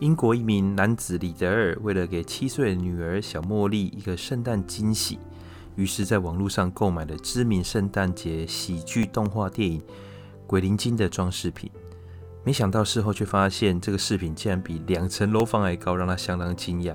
[0.00, 5.20] 英国一名男子李德尔为了给七岁的女儿小茉莉一个圣诞惊喜，
[5.76, 9.80] 于是在网络上购买了知名圣诞节喜剧动画电影
[10.48, 11.70] 《鬼灵精》的装饰品。
[12.42, 16.94] 没想到事后却发现，这个饰品竟然比两层楼房还高，让他相当惊讶。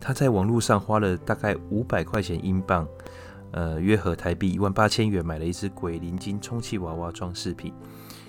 [0.00, 2.88] 他在网络上花了大概五百块钱英镑，
[3.52, 7.72] 呃，约合台币一万八千元，买了一只鬼灵精充气娃娃装饰品。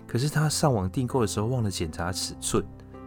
[0.06, 2.64] 可是他上网订购的时候忘了检查尺寸，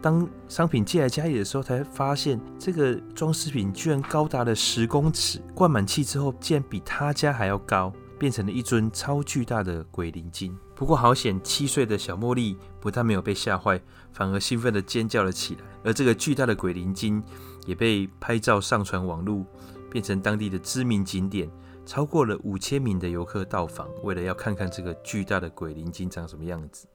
[0.07, 7.91] 当商品寄来家里的时候，才发现这个装饰品居然高达了十公尺，灌满气之后竟然比他家还要高。
[8.17, 10.57] 变成了一尊超巨大的鬼灵精。
[10.73, 13.79] 不过好险，七岁的小茉莉不但没有被吓坏，
[14.11, 15.61] 反而兴奋地尖叫了起来。
[15.83, 17.21] 而这个巨大的鬼灵精
[17.67, 19.45] 也被拍照上传网络，
[19.91, 21.47] 变成当地的知名景点，
[21.85, 26.87] 超过了五千名的游客到访，为了要看看这个巨大的鬼灵精长什么样子。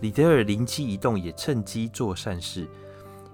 [0.00, 2.68] 李德尔灵机一动，也趁机做善事，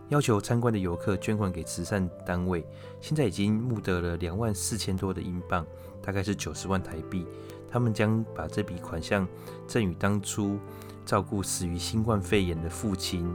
[0.09, 2.67] 要求参观的游客捐款给慈善单位。
[3.03, 5.67] 现在已经募得了两万四千多的英镑，
[6.03, 7.27] 大概是九十万台币。
[7.71, 9.29] 他们将把这笔款项
[9.67, 10.59] 赠予当初
[11.05, 13.31] 照顾死于新冠肺炎的父亲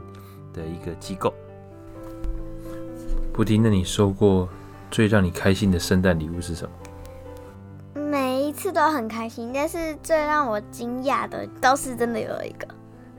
[0.52, 1.32] 的一个机构。
[3.32, 4.48] 布丁，那你收过
[4.90, 8.00] 最让你开心的圣诞礼物是什么？
[8.10, 12.66] 每一次都很开心，但是最让我惊讶的倒是真的有一个。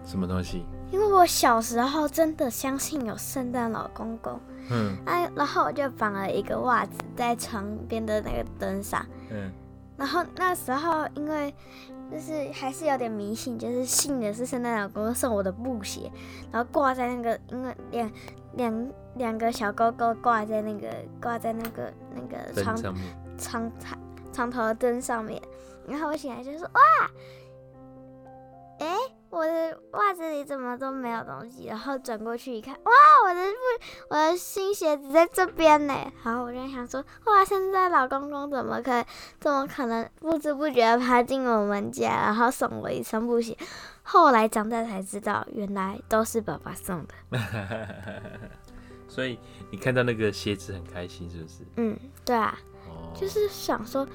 [0.06, 0.66] 什么东西？
[0.92, 4.38] 因为我小时候真的相信有圣诞老公公，
[4.70, 9.50] 嗯，哎，然后我就绑了一个袜子在床边的那个灯上，嗯，
[9.96, 11.54] 然后那时候因为
[12.12, 16.12] 就是还是有点迷信，就是信的是圣诞老公公送我的布鞋，
[16.52, 18.12] 然后挂在那个因为两
[18.56, 20.90] 两两个小勾勾挂在那个
[21.22, 22.94] 挂在那个那个床上
[23.38, 24.00] 床床
[24.34, 25.42] 床头的灯上面，
[25.88, 26.82] 然后我醒来就说哇，
[28.80, 28.94] 哎。
[29.32, 31.66] 我的袜子里怎么都没有东西？
[31.68, 32.92] 然后转过去一看，哇，
[33.24, 35.94] 我的不，我的新鞋子在这边呢。
[36.24, 39.06] 然后我就想说，哇，现在老公公怎么可以，
[39.40, 43.58] 怎么可能不知不觉爬进我们家，然后送我一双布鞋？
[44.04, 47.40] 后来长大才知道，原来都是爸爸送的。
[49.08, 51.66] 所以你看到那个鞋子很开心，是不是？
[51.78, 52.60] 嗯，对啊。
[52.90, 53.14] 哦。
[53.16, 54.06] 就是想说，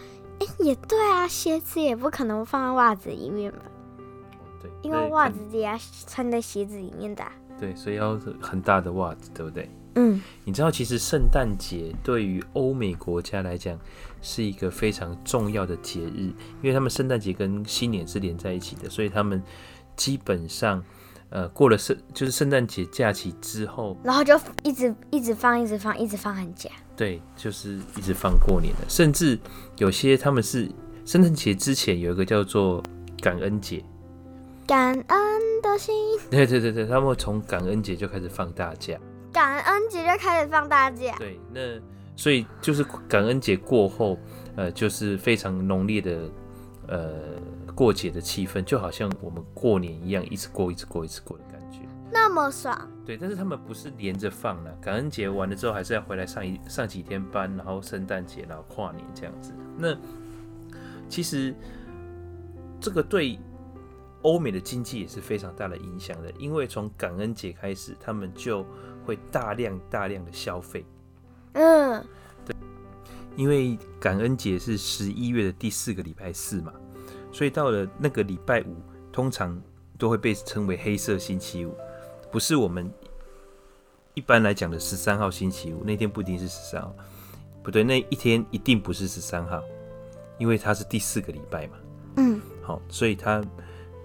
[0.41, 3.59] 哎，也对啊，鞋子也不可能放在袜子里面吧。
[4.83, 7.25] 因为袜子也要穿在鞋子里面的，
[7.59, 9.69] 对，所以要很大的袜子，对不对？
[9.99, 13.79] 嗯，你知道，其实圣诞节对于欧美国家来讲
[14.21, 16.21] 是一个非常重要的节日，
[16.61, 19.43] 因为他们圣诞节跟新年是连在一起的，所以他们
[19.97, 20.85] 基本上，
[21.31, 26.69] 呃，过了圣就是圣诞节假期之后，然后就一直一直放，一直放，一直放寒假。
[26.95, 29.39] 对，就是一直放过年的，甚至
[29.79, 30.71] 有些他们是
[31.07, 32.83] 圣诞节之前有一个叫做
[33.23, 33.83] 感恩节。
[34.67, 35.95] 感恩的心，
[36.29, 38.99] 对对对对，他们从感恩节就开始放大假，
[39.33, 41.14] 感恩节就开始放大假。
[41.19, 41.61] 对，那
[42.17, 44.19] 所以就是感恩节过后，
[44.57, 46.29] 呃，就是非常浓烈的
[46.89, 47.12] 呃
[47.77, 51.79] 过节的气氛，就好像我们过年一样，一直过，一直过，一直过的感觉，
[52.11, 52.91] 那么爽。
[53.05, 59.53] 对，但是他们不是连着放了，感恩节完了之后，还是要回来上一上几天班，然后圣诞节，然后跨年这样子。
[59.79, 59.97] 那
[61.09, 61.55] 其实
[62.81, 63.39] 这个对。
[64.27, 68.66] 欧美的经济也是非常大的影响的，因为从感恩节开始，他们就
[69.05, 70.85] 会大量大量的消费。
[71.53, 72.05] 嗯，
[72.45, 72.53] 对，
[73.37, 76.72] 因为感恩节是十一月的第四个礼拜四嘛，
[77.31, 78.74] 所以到了那个礼拜五，
[79.12, 79.62] 通常
[79.97, 81.72] 都会被称为黑色星期五，
[82.33, 82.93] 不是我们
[84.14, 86.93] 一般来讲的十三号星期五，那天不一定是十三号，
[87.62, 89.62] 不对，那一天一定不是十三号，
[90.37, 91.77] 因为它是第四个礼拜嘛。
[92.16, 93.41] 嗯，好，所以它。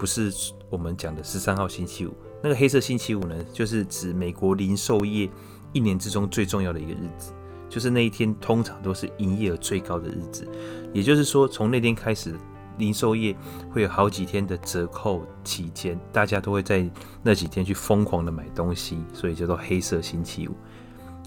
[0.01, 0.33] 不是
[0.67, 5.29] 我们讲的十三号星期五，那个黑色星期五呢，就是指美国零售业
[5.73, 7.31] 一年之中最重要的一个日子，
[7.69, 10.47] 就是那一天通常都是营业额最高的日子。
[10.91, 12.33] 也就是说，从那天开始，
[12.79, 13.37] 零售业
[13.69, 16.89] 会有好几天的折扣期间，大家都会在
[17.21, 20.55] 那几天去疯狂的买东西，所以叫做黑色星期五。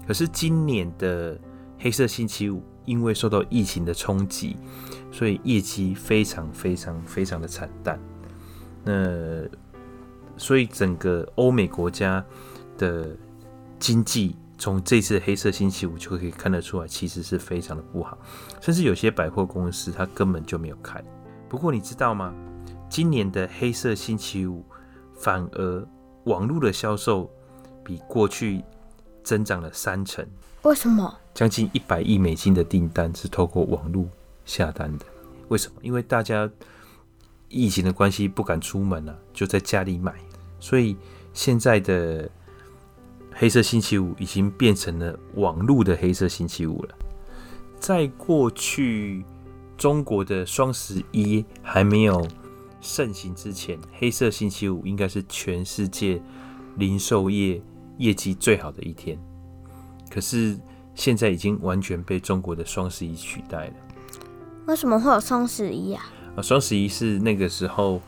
[0.05, 1.39] 可是今年的
[1.79, 4.57] 黑色星期五，因为受到疫情的冲击，
[5.13, 7.97] 所以业绩非常非常非常的惨淡。
[8.85, 9.49] 那
[10.37, 12.23] 所以整个欧美国家
[12.77, 13.07] 的
[13.79, 18.15] 经济，从这次黑色星期五就可以看得出来，其实是非常的不好，
[18.61, 21.03] 甚至有些百货公司它根本就没有开。
[21.49, 22.31] 不过你知道吗？
[22.87, 24.63] 今年的黑色星期五
[25.15, 25.87] 反而
[26.25, 27.27] 网络的销售
[27.83, 28.63] 比过去
[29.23, 30.23] 增长了三成。
[30.61, 31.17] 为什么？
[31.33, 34.05] 将近一百亿美金的订单是透过网络
[34.45, 35.05] 下单的。
[35.47, 35.79] 为什么？
[35.81, 36.47] 因为大家。
[37.55, 40.13] 疫情的关系不敢出门了，就在家里买，
[40.59, 40.97] 所以
[41.31, 42.29] 现在的
[43.31, 46.89] 黑色星期五已经变成了网络的黑色星期五了。
[47.79, 49.23] 在过去
[49.77, 52.27] 中国的双十一还没有
[52.81, 56.21] 盛行之前，黑色星期五应该是全世界
[56.75, 57.61] 零售业
[57.97, 59.17] 业绩最好的一天。
[60.09, 60.57] 可是
[60.93, 63.73] 现在已经完全被中国的双十一取代了。
[64.65, 66.05] 为什么会有双十一啊？
[66.35, 68.01] 啊，双十一是那个时候，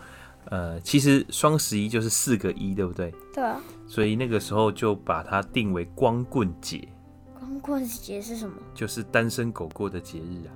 [0.46, 3.14] 呃，其实双十一就是四个一，对不对？
[3.34, 3.60] 对啊。
[3.88, 6.88] 所以那个时候就把它定为光棍节。
[7.40, 8.56] 光棍节是什么？
[8.74, 10.52] 就是单身狗过的节日啊。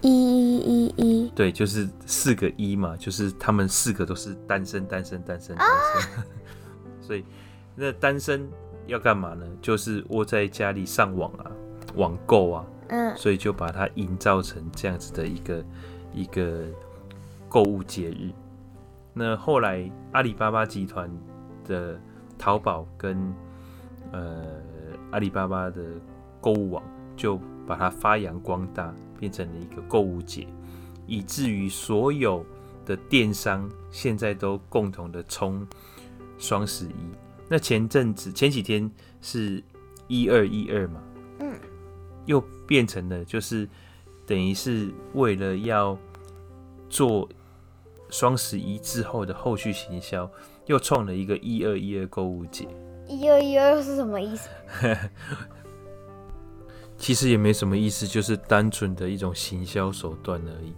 [0.00, 1.28] 一一一一。
[1.34, 6.14] 对，就是四个一嘛，就是他们四个都是单身，单身，单身，单身。
[6.14, 6.24] 啊、
[7.02, 7.24] 所以
[7.74, 8.48] 那单身
[8.86, 9.44] 要干嘛呢？
[9.60, 11.50] 就是窝在家里上网啊，
[11.96, 12.64] 网购啊。
[12.88, 15.64] 嗯，所以就把它营造成这样子的一个
[16.12, 16.64] 一个
[17.48, 18.30] 购物节日。
[19.12, 21.10] 那后来阿里巴巴集团
[21.64, 22.00] 的
[22.36, 23.32] 淘宝跟
[24.12, 24.60] 呃
[25.10, 25.82] 阿里巴巴的
[26.40, 26.82] 购物网
[27.16, 30.46] 就把它发扬光大，变成了一个购物节，
[31.06, 32.44] 以至于所有
[32.84, 35.66] 的电商现在都共同的冲
[36.38, 36.94] 双十一。
[37.48, 38.90] 那前阵子前几天
[39.22, 39.62] 是
[40.08, 41.00] 一二一二嘛，
[42.26, 43.68] 又变成了就是
[44.26, 45.96] 等于是为了要
[46.88, 47.28] 做。
[48.10, 50.30] 双十一之后的后续行销，
[50.66, 52.68] 又创了一个一二一二购物节。
[53.08, 54.48] 一二一二是什么意思？
[56.96, 60.72] 其实也没什么意思，就是单纯的一种行销手段而已。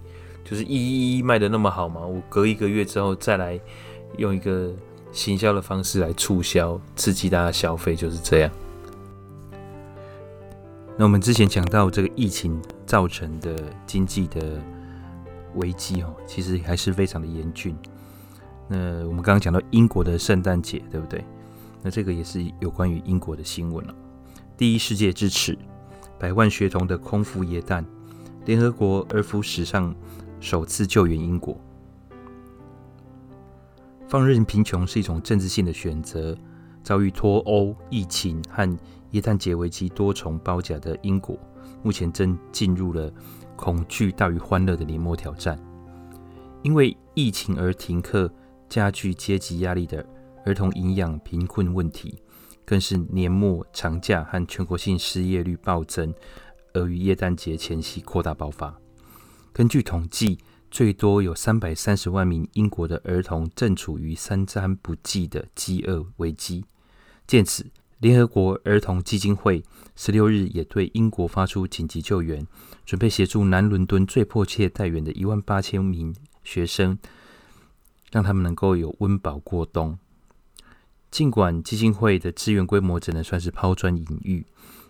[0.49, 3.61] 就是一一一卖的那么好嘛，我隔一个月之后再来
[4.17, 4.73] 用一个
[5.13, 8.51] 行销的方式来促销，刺激大家消费，就是这样。
[10.99, 14.61] 那我们之前讲到这个疫情造成的经济的。
[15.55, 17.75] 危机哦，其实还是非常的严峻。
[18.69, 21.25] 那我们刚刚讲到英国的圣诞节，对不对？
[21.83, 23.95] 那这个也是有关于英国的新闻了。
[24.55, 25.57] 第一世界之耻，
[26.19, 27.83] 百万学童的空腹耶诞，
[28.45, 29.95] 联合国儿福史上
[30.41, 31.59] 首次救援英国。
[34.07, 36.37] 放任贫穷是一种政治性的选择。
[36.87, 38.79] 遭遇脱欧、疫情和
[39.11, 41.37] 耶诞节危机多重包夹的英国，
[41.83, 43.13] 目前正进入了。
[43.57, 45.59] 恐惧大于欢乐的年末挑战，
[46.63, 48.31] 因为疫情而停课，
[48.69, 50.07] 加剧阶级压力的
[50.45, 52.23] 儿童营养贫困问题，
[52.67, 56.13] 更是年末长假和全国性失业率暴增，
[56.75, 58.79] 而于耶诞节前夕扩大爆发。
[59.55, 60.39] 根据统计，
[60.71, 66.67] 最多有三百三十万名英国的儿童正处于三餐不继的饥饿危机。
[67.27, 67.67] 见此，
[67.99, 69.65] 联合国儿童基金会
[69.97, 72.47] 十六日也对英国发出紧急救援，
[72.85, 76.15] 准备协助南伦敦最迫切待援的一万八千名
[76.45, 76.99] 学生，
[78.13, 79.99] 让他们能够有温饱过冬。
[81.11, 84.45] 尽管基金会的支援规模只能算是抛砖引玉，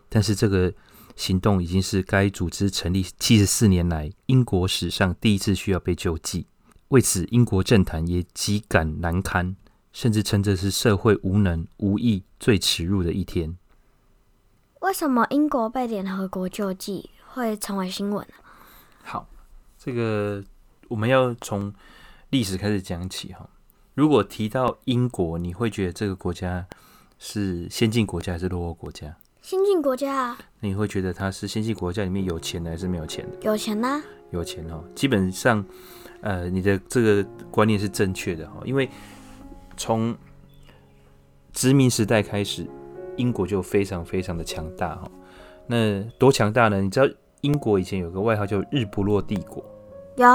[0.09, 0.75] 但是这个
[1.15, 6.47] 行动已经是该组织成立七十四年来英国史上第一次需要被救济。
[6.89, 9.57] 为此，英国政坛也极感难堪。
[9.97, 13.57] 甚至称这是社会无能、无义、最耻辱的一天。
[14.81, 18.35] 为什么英国被联合国救济会成为新闻呢？
[19.03, 19.27] 好，
[19.79, 20.45] 这个
[20.89, 21.73] 我们要从
[22.29, 23.49] 历史开始讲起哈。
[23.95, 26.67] 如果提到英国，你会觉得这个国家
[27.19, 29.17] 是先进国家还是落后国家？
[29.41, 30.39] 先进国家啊。
[30.61, 33.39] 那你会觉得它是先进国家里面有钱的还是没有钱的？
[33.41, 34.03] 有钱呐。
[34.31, 34.85] 有钱哦。
[34.95, 35.65] 基本上，
[36.21, 38.87] 呃，你的这个观念是正确的哈，因为。
[39.77, 40.17] 从
[41.53, 42.67] 殖民时代开始，
[43.17, 45.11] 英国就非常非常的强大哈。
[45.67, 46.81] 那多强大呢？
[46.81, 47.07] 你知道
[47.41, 49.65] 英国以前有个外号叫“日不落帝国”。
[50.17, 50.27] 有。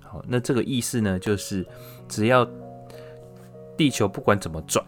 [0.00, 1.66] 好，那这个意思呢，就是
[2.08, 2.46] 只要
[3.76, 4.84] 地球不管怎么转，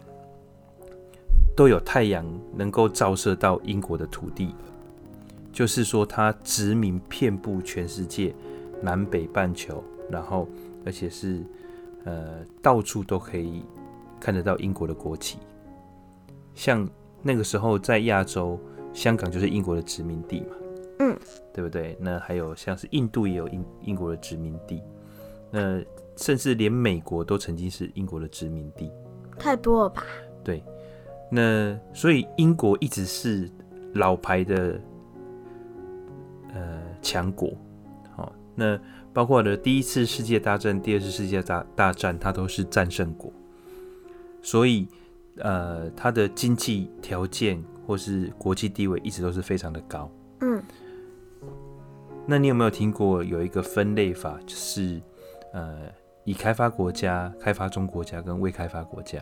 [1.55, 2.25] 都有太阳
[2.55, 4.53] 能够照射到英国的土地。
[5.53, 8.35] 就是说，它殖民遍布全世界
[8.81, 10.47] 南北半球，然后
[10.85, 11.41] 而且是
[12.03, 13.63] 呃到处都可以。
[14.19, 15.37] 看得到英国的国旗，
[16.53, 16.87] 像
[17.21, 18.59] 那个时候在亚洲，
[18.93, 20.55] 香港就是英国的殖民地嘛，
[20.99, 21.17] 嗯，
[21.53, 21.97] 对不对？
[21.99, 24.81] 那还有像是印度也有英英国的殖民地，
[25.51, 25.83] 那
[26.15, 28.91] 甚至连美国都曾经是英国的殖民地，
[29.37, 30.03] 太多了吧？
[30.43, 30.63] 对，
[31.29, 33.49] 那所以英国一直是
[33.93, 34.79] 老牌的
[36.53, 37.51] 呃强国，
[38.15, 38.79] 好，那
[39.11, 43.31] 包括了第一次世界大战、第二次世界大大战，它都是战胜国。
[44.45, 44.87] 所以，
[45.37, 50.07] 呃，它的经济条件或是国际地位一直都是非常的高。
[50.41, 50.61] 嗯，
[52.27, 55.01] 那你有没有听过有一个分类法，就是
[55.51, 55.91] 呃，
[56.25, 59.19] 已开发国家、开发中国家跟未开发国家？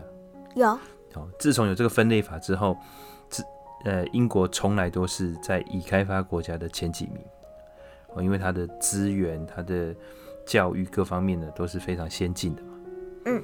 [0.56, 0.78] 有。
[1.14, 2.76] 哦，自从有这个分类法之后，
[3.30, 3.42] 自
[3.86, 7.24] 呃，英国从来都是在已开发国家的前几名。
[8.14, 9.96] 哦，因为它的资源、它的
[10.44, 12.68] 教育各方面呢都是非常先进的嘛。
[13.24, 13.42] 嗯，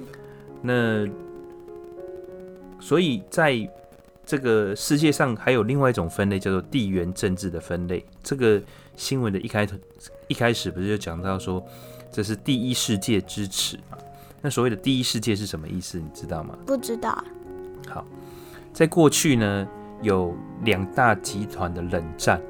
[0.61, 1.30] 那。
[2.81, 3.69] 所以，在
[4.25, 8.05] 这个世界上还有另外一种分类，叫做地缘政治的分类。
[8.23, 8.61] 这个
[8.97, 9.77] 新闻的一开头
[10.29, 11.65] 一开始不是就讲到说，
[12.13, 13.99] 这是第一世界之耻嘛？
[14.41, 15.99] 那所谓的第一世界是什么意思？
[15.99, 16.57] 你知道吗？
[16.65, 17.23] 不知道。
[17.89, 18.07] 好，
[18.73, 19.69] 在过去呢，
[20.01, 22.41] 有两大集团的冷战。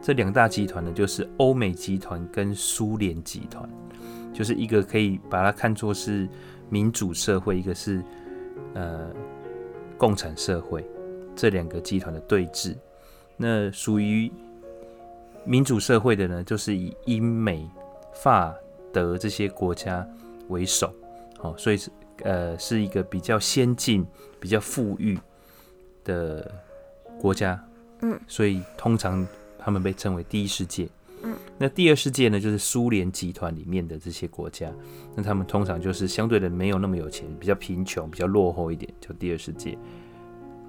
[0.00, 3.68] 这两大集团呢，就是欧美集团跟苏联集团，
[4.32, 6.28] 就是一个可以把它看作是
[6.68, 8.02] 民主社会，一个是
[8.74, 9.10] 呃。
[9.96, 10.84] 共产社会
[11.36, 12.76] 这两个集团的对峙，
[13.36, 14.30] 那属于
[15.44, 17.68] 民主社会的呢，就是以英美
[18.14, 18.54] 法
[18.92, 20.06] 德这些国家
[20.48, 20.92] 为首，
[21.40, 21.90] 哦，所以是
[22.22, 24.06] 呃是一个比较先进、
[24.40, 25.18] 比较富裕
[26.04, 26.50] 的
[27.20, 27.62] 国家，
[28.02, 29.26] 嗯，所以通常
[29.58, 30.88] 他们被称为第一世界，
[31.24, 34.70] 嗯，那第二世界呢，就是苏联集团里面的这些国家，
[35.16, 39.76] 那他们通常就是相对的没有那么有钱，比较贫穷、比较落后一点，叫第二世界。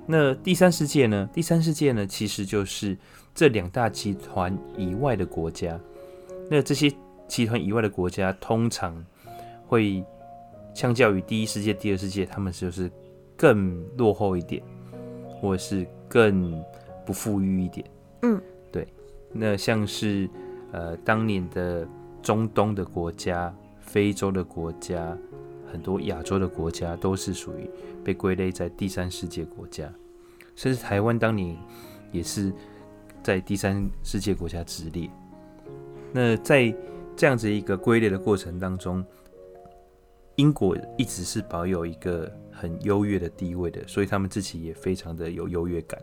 [0.07, 1.29] 那第三世界呢？
[1.33, 2.97] 第三世界呢，其实就是
[3.33, 5.79] 这两大集团以外的国家。
[6.49, 6.93] 那这些
[7.27, 9.03] 集团以外的国家，通常
[9.65, 10.03] 会
[10.73, 12.89] 相较于第一世界、第二世界，他们就是
[13.35, 14.61] 更落后一点，
[15.41, 16.63] 或者是更
[17.03, 17.85] 不富裕一点。
[18.21, 18.39] 嗯，
[18.71, 18.87] 对。
[19.33, 20.29] 那像是
[20.75, 21.87] 呃，当年的
[22.21, 25.17] 中东的国家、非洲的国家。
[25.71, 27.69] 很多亚洲的国家都是属于
[28.01, 29.91] 被归类在第三世界国家，
[30.55, 31.57] 甚至台湾当年
[32.13, 32.53] 也是
[33.21, 35.09] 在第三世界国家之列。
[36.13, 36.73] 那在
[37.13, 39.03] 这样子一个归类的过程当中，
[40.35, 45.99] 英国一直是保有一个很优越的地位的，所以他们自己也非常的有优越感。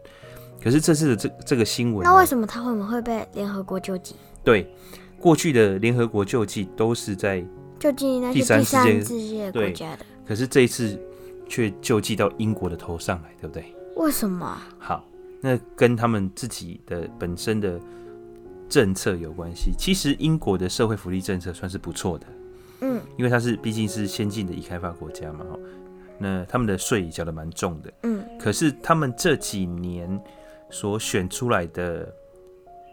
[0.62, 4.16] 可是这次的这这个新闻，那为什么他会不会被联合国救济？
[4.44, 4.70] 对，
[5.20, 7.44] 过去的联合国救济都是在。
[7.78, 10.96] 救济那些第三世界国家的，可是这一次
[11.48, 13.74] 却救济到英国的头上来，对不对？
[13.96, 14.56] 为什么？
[14.78, 15.04] 好，
[15.40, 17.80] 那跟他们自己的本身的
[18.68, 19.72] 政策有关系。
[19.76, 22.26] 其实英国的社会福利政策算是不错的，
[22.82, 25.44] 嗯，因为它是毕竟是先进的已开发国家嘛，
[26.18, 28.24] 那他们的税也缴得蛮重的，嗯。
[28.38, 30.22] 可是他们这几年
[30.70, 32.14] 所选出来的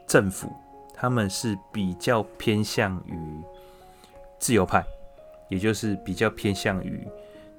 [0.08, 0.52] 政府，
[1.00, 3.16] 他们是比较偏向于。
[4.42, 4.82] 自由派，
[5.50, 7.06] 也就是比较偏向于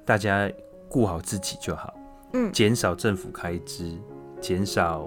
[0.03, 0.51] 大家
[0.89, 1.93] 顾好自己就好，
[2.33, 3.95] 嗯，减少政府开支，
[4.41, 5.05] 减少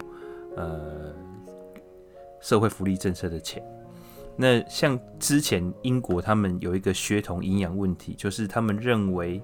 [0.56, 1.12] 呃
[2.40, 3.60] 社会福利政策的钱。
[4.36, 9.42] 那像之前英国他们有一个血统营养问题，就是他们认为，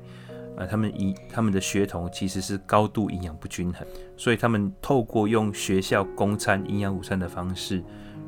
[0.56, 3.84] 呃，他们一他们的学童其实是高度营养不均衡，
[4.16, 7.82] 所以他们透过用学校供餐营养午餐的方式，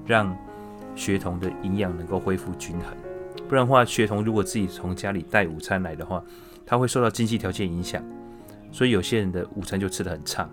[0.04, 0.36] 让
[0.94, 2.88] 学童的营养能够恢复均衡。
[3.48, 6.24] 不然的话，学童如果自己从家里带午餐来的话，
[6.64, 8.02] 他会受到经济条件影响，
[8.70, 10.48] 所以有些人的午餐就吃得很差。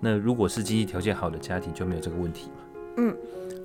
[0.00, 2.82] 那如果是经济条件好的家庭，就没有这个问题嘛。
[2.98, 3.16] 嗯，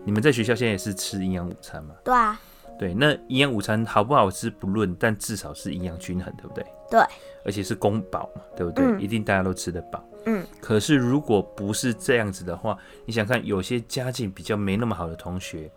[0.06, 1.96] 你们在学校现在也是吃营养午餐吗？
[2.04, 2.40] 对啊。
[2.80, 6.64] 对，那营养午餐好不好吃不论，但至少是营养均衡，对不对？
[6.92, 7.02] 对。
[7.44, 8.86] 而且是公饱嘛，对不对？
[8.86, 9.02] 嗯。
[9.02, 10.04] 一定大家都吃得饱。
[10.28, 10.46] 嗯。
[10.62, 15.70] 可是如果不是这样子的话，你想看有些家境比较没那么好的同学。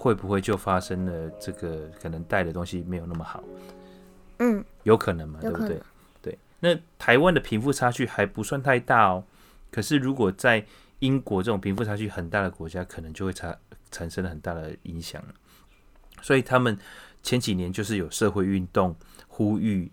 [0.00, 3.44] 会不会就发生了这个可能带的东西没有那么好？
[4.38, 5.78] 嗯，有可能嘛，对不对？
[6.22, 6.38] 对。
[6.60, 9.22] 那台湾的贫富差距还不算太大哦。
[9.70, 10.64] 可是如果在
[11.00, 13.58] 英国这种贫富差距很大的国家，可能就会产
[13.90, 15.22] 产生了很大的影响。
[16.22, 16.78] 所以他们
[17.22, 18.96] 前几年就是有社会运动
[19.28, 19.92] 呼吁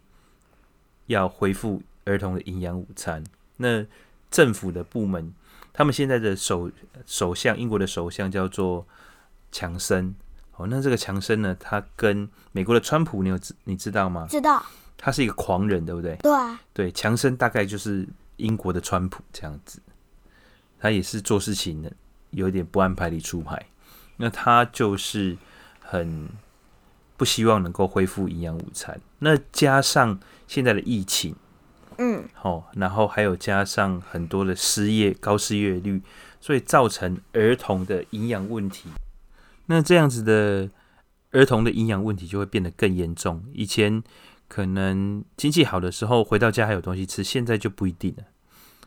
[1.07, 3.21] 要恢复儿童的营养午餐。
[3.57, 3.85] 那
[4.31, 5.33] 政府的部门，
[5.73, 6.71] 他们现在的首
[7.05, 8.87] 首相，英国的首相叫做。
[9.51, 10.13] 强生，
[10.55, 11.55] 哦，那这个强生呢？
[11.59, 14.27] 他跟美国的川普，你有知你知道吗？
[14.29, 14.63] 知道。
[14.97, 16.15] 他是一个狂人，对不对？
[16.17, 16.59] 对啊。
[16.73, 19.79] 对，强生大概就是英国的川普这样子。
[20.79, 21.91] 他也是做事情的，
[22.31, 23.65] 有点不按牌理出牌。
[24.17, 25.37] 那他就是
[25.79, 26.27] 很
[27.15, 28.99] 不希望能够恢复营养午餐。
[29.19, 31.35] 那加上现在的疫情，
[31.99, 36.01] 嗯，哦，然后还有加上很多的失业、高失业率，
[36.41, 38.89] 所以造成儿童的营养问题。
[39.67, 40.69] 那这样子的
[41.31, 43.43] 儿童的营养问题就会变得更严重。
[43.53, 44.01] 以前
[44.47, 48.23] 可能经济好的时候回到家还有东西吃，现在就不一定了。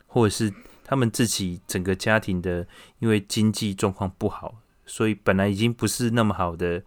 [0.07, 0.53] 或者是
[0.83, 2.66] 他们自己整个家庭的，
[2.99, 6.83] 因为经济状况不好，所以本来已经不是那么好的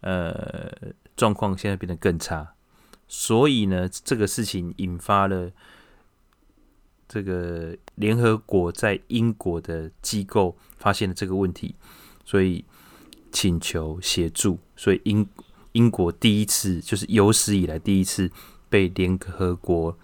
[0.00, 0.72] 呃
[1.14, 2.54] 状况，现在变得更差。
[3.06, 5.52] 所以呢，这个事情引发了
[7.06, 11.76] 这个联合国在英国的机构发现了这个问题，
[12.24, 12.64] 所以。
[13.34, 15.28] 请求协助，所以英
[15.72, 18.30] 英国第一次就是有史以来第一次
[18.68, 19.98] 被联合国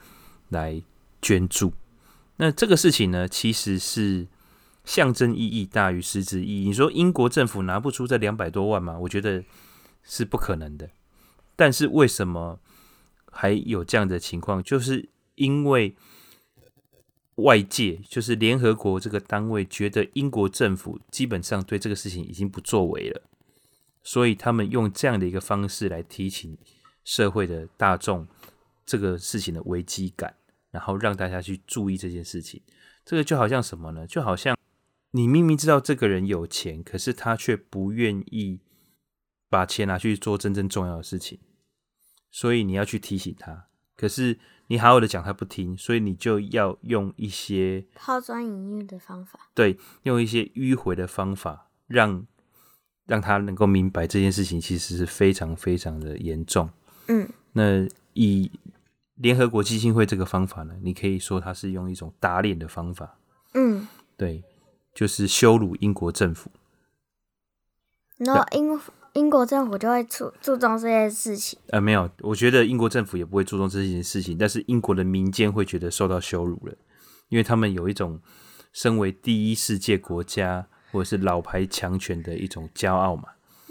[0.49, 0.83] 来
[1.23, 1.73] 捐助。
[2.39, 4.27] 那这个事情呢，其实是
[4.85, 6.67] 象征意义大于实质意义。
[6.67, 8.99] 你说英国政府拿不出这两百多万吗？
[8.99, 9.45] 我觉得
[10.03, 10.91] 是不可能的。
[11.55, 12.59] 但是为什么
[13.31, 14.61] 还有这样的情况？
[14.63, 15.95] 就是因为。
[17.43, 23.23] 外界就是联合国这个单位觉得英国政府基本上对这个事情已经不作为了，
[24.03, 26.57] 所以他们用这样的一个方式来提醒
[27.05, 28.27] 社会的大众
[28.85, 30.35] 这个事情的危机感，
[30.71, 32.63] 然后让大家去注意这件事情。
[33.05, 34.07] 这个就好像什么呢？
[34.07, 34.57] 就好像
[35.13, 38.61] 你明明知道这个人有钱，可是他却不愿意
[39.49, 41.41] 把钱拿去做真正重要的事情，
[42.31, 43.67] 所以你要去提醒他。
[43.97, 44.39] 可是
[44.71, 52.25] 你好好的讲，他不听，所以你就要用一些抛砖引玉的方法，对，用一些迂回的方法，让
[53.05, 56.71] 让他能够明白这件事情其实是非常非常的严重。
[57.09, 58.49] 嗯，那以
[59.17, 63.19] 联合国基金会这个方法呢，你可以说它是用一种打脸的方法。
[63.55, 64.45] 嗯，对。
[64.93, 66.51] 就是羞辱英国政府，
[68.19, 68.77] 然后英
[69.15, 71.59] 英国政府就会注注重这件事情。
[71.69, 76.75] 呃，没有，我觉得英国政府也不会注重这件事情，但是英国的民间会觉得受到羞辱了，
[77.29, 78.21] 因为他们有一种
[78.73, 83.25] 身为第一世界国家或者是老牌强权的一种骄傲嘛，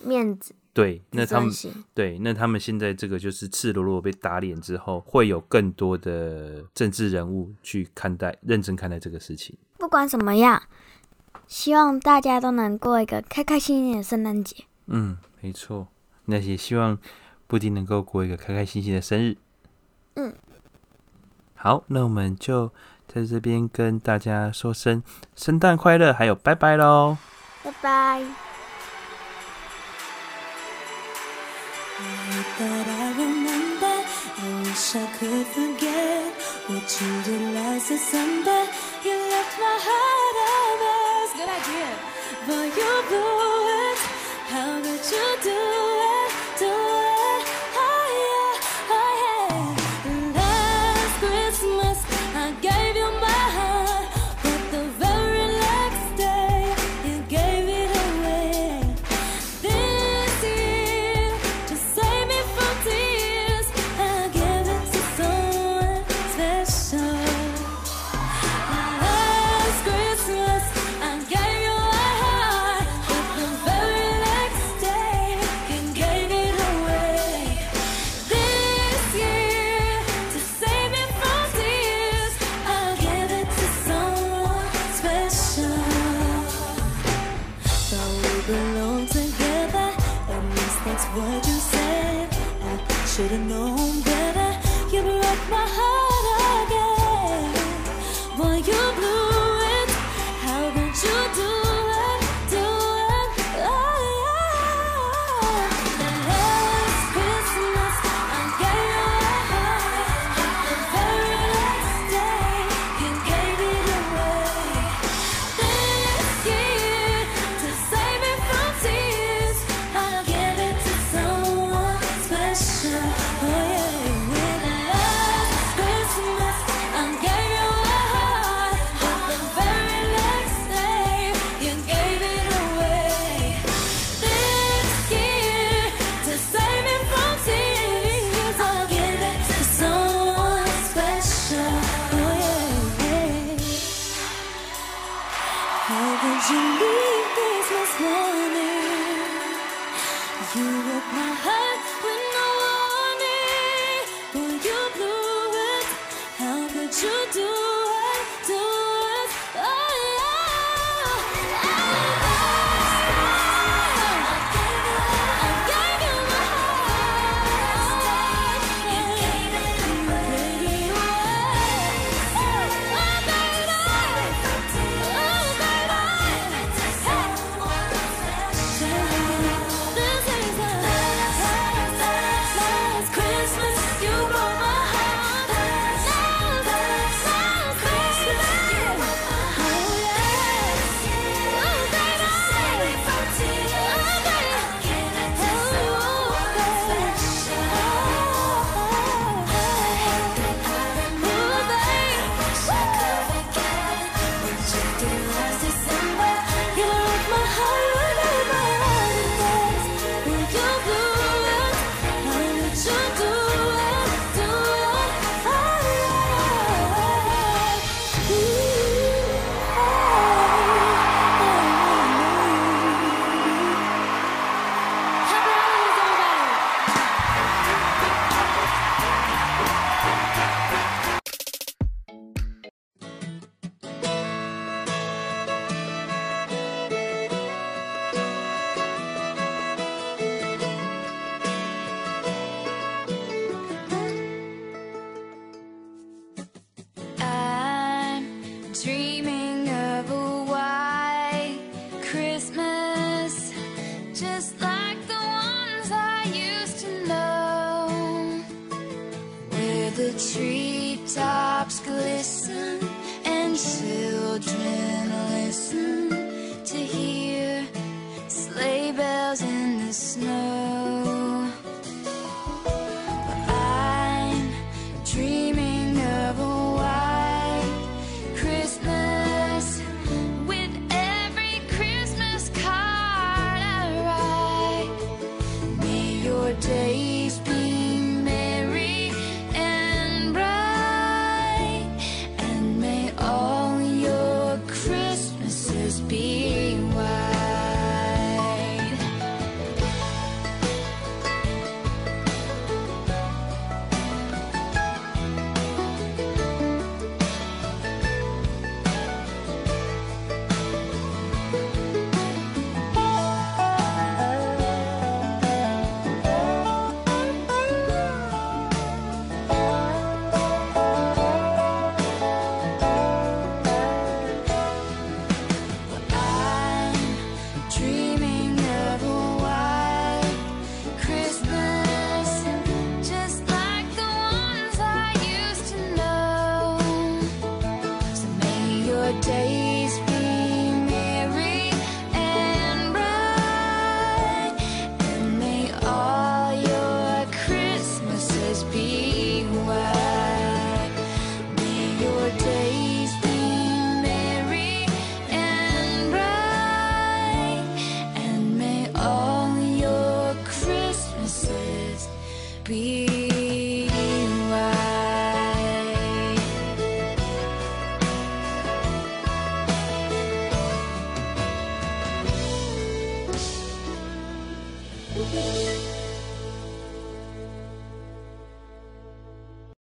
[0.03, 0.53] 面子。
[0.73, 1.51] 对，那他们
[1.93, 9.57] 对，那他们现在这个就是赤裸裸被打脸之后，会有更多的政治人物去看待，认真看待这个事情。
[9.77, 10.61] 不管怎么样。
[11.47, 14.55] 希望大家都能过一个开开心心的圣诞节。
[14.85, 15.87] 嗯，没错
[16.25, 16.97] 那也希望
[17.47, 19.37] 布丁能够过一个开开心心的生日
[20.15, 20.33] 嗯
[21.55, 22.71] 好那我们就
[23.07, 25.03] 在这边跟大家说声
[25.35, 27.17] 圣诞快乐还有拜拜喽
[27.63, 28.23] 拜拜
[34.69, 36.33] Wish I could forget
[36.67, 38.67] what you did last December.
[39.03, 40.19] you left my heart
[41.39, 43.68] good idea
[45.01, 46.09] 值得